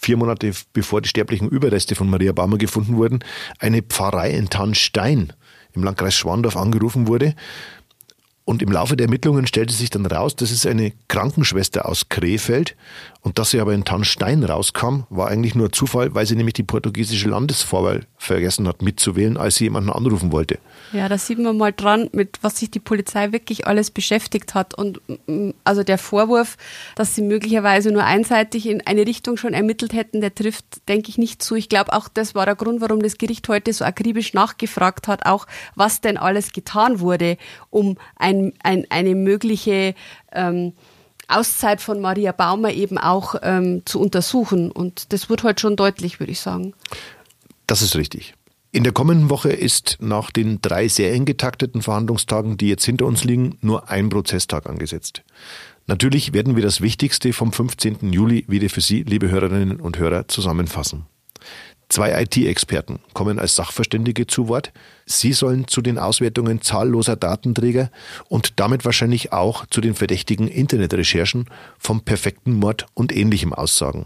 vier 0.00 0.16
Monate 0.16 0.52
bevor 0.72 1.00
die 1.00 1.08
sterblichen 1.08 1.48
Überreste 1.48 1.94
von 1.94 2.10
Maria 2.10 2.32
Baumer 2.32 2.58
gefunden 2.58 2.96
wurden, 2.96 3.20
eine 3.58 3.82
Pfarrei 3.82 4.30
in 4.30 4.50
Tannstein 4.50 5.32
im 5.72 5.82
Landkreis 5.82 6.14
Schwandorf 6.14 6.56
angerufen 6.56 7.06
wurde 7.06 7.34
und 8.46 8.62
im 8.62 8.70
Laufe 8.70 8.96
der 8.96 9.06
Ermittlungen 9.06 9.48
stellte 9.48 9.74
sich 9.74 9.90
dann 9.90 10.06
raus, 10.06 10.36
das 10.36 10.52
ist 10.52 10.68
eine 10.68 10.92
Krankenschwester 11.08 11.86
aus 11.86 12.08
Krefeld. 12.08 12.76
Und 13.20 13.40
dass 13.40 13.50
sie 13.50 13.58
aber 13.58 13.74
in 13.74 13.84
Tannstein 13.84 14.44
rauskam, 14.44 15.00
war 15.10 15.26
eigentlich 15.26 15.56
nur 15.56 15.72
Zufall, 15.72 16.14
weil 16.14 16.26
sie 16.26 16.36
nämlich 16.36 16.54
die 16.54 16.62
portugiesische 16.62 17.28
Landesvorwahl 17.28 18.06
vergessen 18.16 18.68
hat 18.68 18.82
mitzuwählen, 18.82 19.36
als 19.36 19.56
sie 19.56 19.64
jemanden 19.64 19.90
anrufen 19.90 20.30
wollte. 20.30 20.60
Ja, 20.92 21.08
da 21.08 21.18
sieht 21.18 21.38
man 21.38 21.56
mal 21.56 21.72
dran, 21.72 22.08
mit 22.12 22.38
was 22.42 22.58
sich 22.58 22.70
die 22.70 22.80
Polizei 22.80 23.32
wirklich 23.32 23.66
alles 23.66 23.90
beschäftigt 23.90 24.54
hat. 24.54 24.74
Und 24.74 25.00
mm, 25.26 25.50
also 25.64 25.82
der 25.82 25.98
Vorwurf, 25.98 26.56
dass 26.94 27.14
sie 27.14 27.22
möglicherweise 27.22 27.90
nur 27.90 28.04
einseitig 28.04 28.66
in 28.66 28.86
eine 28.86 29.06
Richtung 29.06 29.36
schon 29.36 29.52
ermittelt 29.52 29.92
hätten, 29.92 30.20
der 30.20 30.34
trifft, 30.34 30.88
denke 30.88 31.08
ich, 31.08 31.18
nicht 31.18 31.42
zu. 31.42 31.56
Ich 31.56 31.68
glaube 31.68 31.92
auch, 31.92 32.08
das 32.08 32.34
war 32.34 32.46
der 32.46 32.54
Grund, 32.54 32.80
warum 32.80 33.02
das 33.02 33.18
Gericht 33.18 33.48
heute 33.48 33.72
so 33.72 33.84
akribisch 33.84 34.32
nachgefragt 34.32 35.08
hat, 35.08 35.26
auch 35.26 35.46
was 35.74 36.00
denn 36.00 36.16
alles 36.16 36.52
getan 36.52 37.00
wurde, 37.00 37.36
um 37.70 37.98
ein, 38.16 38.52
ein, 38.62 38.86
eine 38.90 39.14
mögliche 39.14 39.94
ähm, 40.32 40.72
Auszeit 41.28 41.80
von 41.80 42.00
Maria 42.00 42.30
Baumer 42.30 42.70
eben 42.70 42.98
auch 42.98 43.34
ähm, 43.42 43.82
zu 43.84 44.00
untersuchen. 44.00 44.70
Und 44.70 45.12
das 45.12 45.28
wird 45.28 45.42
heute 45.42 45.60
schon 45.60 45.76
deutlich, 45.76 46.20
würde 46.20 46.32
ich 46.32 46.40
sagen. 46.40 46.74
Das 47.66 47.82
ist 47.82 47.96
richtig. 47.96 48.34
In 48.76 48.84
der 48.84 48.92
kommenden 48.92 49.30
Woche 49.30 49.52
ist 49.52 49.96
nach 50.00 50.30
den 50.30 50.60
drei 50.60 50.86
sehr 50.88 51.10
eng 51.14 51.24
getakteten 51.24 51.80
Verhandlungstagen, 51.80 52.58
die 52.58 52.68
jetzt 52.68 52.84
hinter 52.84 53.06
uns 53.06 53.24
liegen, 53.24 53.56
nur 53.62 53.88
ein 53.88 54.10
Prozesstag 54.10 54.68
angesetzt. 54.68 55.22
Natürlich 55.86 56.34
werden 56.34 56.56
wir 56.56 56.62
das 56.62 56.82
Wichtigste 56.82 57.32
vom 57.32 57.54
15. 57.54 58.12
Juli 58.12 58.44
wieder 58.48 58.68
für 58.68 58.82
Sie, 58.82 59.02
liebe 59.02 59.30
Hörerinnen 59.30 59.80
und 59.80 59.98
Hörer, 59.98 60.28
zusammenfassen. 60.28 61.06
Zwei 61.88 62.20
IT-Experten 62.20 62.98
kommen 63.14 63.38
als 63.38 63.56
Sachverständige 63.56 64.26
zu 64.26 64.46
Wort. 64.48 64.74
Sie 65.06 65.32
sollen 65.32 65.66
zu 65.68 65.80
den 65.80 65.96
Auswertungen 65.96 66.60
zahlloser 66.60 67.16
Datenträger 67.16 67.90
und 68.28 68.60
damit 68.60 68.84
wahrscheinlich 68.84 69.32
auch 69.32 69.64
zu 69.64 69.80
den 69.80 69.94
verdächtigen 69.94 70.48
Internetrecherchen 70.48 71.46
vom 71.78 72.02
perfekten 72.02 72.52
Mord 72.52 72.84
und 72.92 73.16
ähnlichem 73.16 73.54
aussagen. 73.54 74.04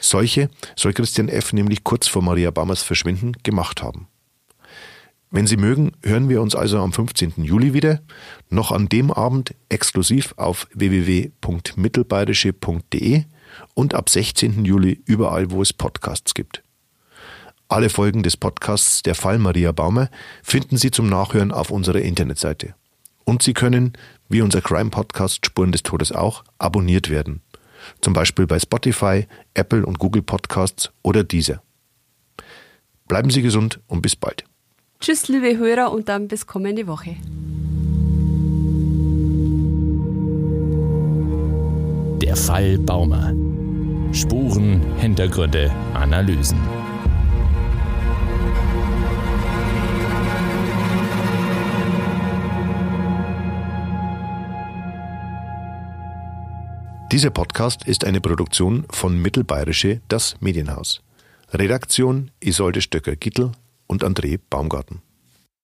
Solche 0.00 0.50
soll 0.76 0.92
Christian 0.92 1.28
F. 1.28 1.52
nämlich 1.52 1.84
kurz 1.84 2.08
vor 2.08 2.22
Maria 2.22 2.50
Baumers 2.50 2.82
Verschwinden 2.82 3.36
gemacht 3.42 3.82
haben. 3.82 4.08
Wenn 5.30 5.46
Sie 5.46 5.58
mögen, 5.58 5.92
hören 6.02 6.30
wir 6.30 6.40
uns 6.40 6.54
also 6.54 6.78
am 6.78 6.90
15. 6.92 7.44
Juli 7.44 7.74
wieder, 7.74 8.00
noch 8.48 8.72
an 8.72 8.88
dem 8.88 9.10
Abend 9.10 9.54
exklusiv 9.68 10.32
auf 10.38 10.66
www.mittelbayerische.de 10.72 13.24
und 13.74 13.92
ab 13.94 14.08
16. 14.08 14.64
Juli 14.64 15.02
überall, 15.04 15.50
wo 15.50 15.60
es 15.60 15.74
Podcasts 15.74 16.32
gibt. 16.32 16.62
Alle 17.68 17.90
Folgen 17.90 18.22
des 18.22 18.38
Podcasts 18.38 19.02
Der 19.02 19.14
Fall 19.14 19.38
Maria 19.38 19.72
Baumer 19.72 20.08
finden 20.42 20.78
Sie 20.78 20.90
zum 20.90 21.10
Nachhören 21.10 21.52
auf 21.52 21.70
unserer 21.70 22.00
Internetseite. 22.00 22.74
Und 23.24 23.42
Sie 23.42 23.52
können, 23.52 23.92
wie 24.30 24.40
unser 24.40 24.62
Crime-Podcast 24.62 25.44
Spuren 25.44 25.72
des 25.72 25.82
Todes 25.82 26.12
auch, 26.12 26.44
abonniert 26.56 27.10
werden. 27.10 27.42
Zum 28.00 28.12
Beispiel 28.12 28.46
bei 28.46 28.58
Spotify, 28.58 29.26
Apple 29.54 29.84
und 29.84 29.98
Google 29.98 30.22
Podcasts 30.22 30.90
oder 31.02 31.24
dieser. 31.24 31.62
Bleiben 33.06 33.30
Sie 33.30 33.42
gesund 33.42 33.80
und 33.86 34.02
bis 34.02 34.16
bald. 34.16 34.44
Tschüss, 35.00 35.28
liebe 35.28 35.56
Hörer, 35.56 35.92
und 35.92 36.08
dann 36.08 36.28
bis 36.28 36.46
kommende 36.46 36.86
Woche. 36.86 37.16
Der 42.20 42.36
Fall 42.36 42.78
Baumer. 42.78 43.32
Spuren, 44.12 44.82
Hintergründe, 44.98 45.72
Analysen. 45.94 46.58
Dieser 57.10 57.30
Podcast 57.30 57.88
ist 57.88 58.04
eine 58.04 58.20
Produktion 58.20 58.84
von 58.90 59.16
Mittelbayerische 59.18 60.02
Das 60.08 60.36
Medienhaus. 60.40 61.00
Redaktion 61.54 62.30
Isolde 62.38 62.82
Stöcker-Gittel 62.82 63.52
und 63.86 64.04
André 64.04 64.38
Baumgarten. 64.50 65.00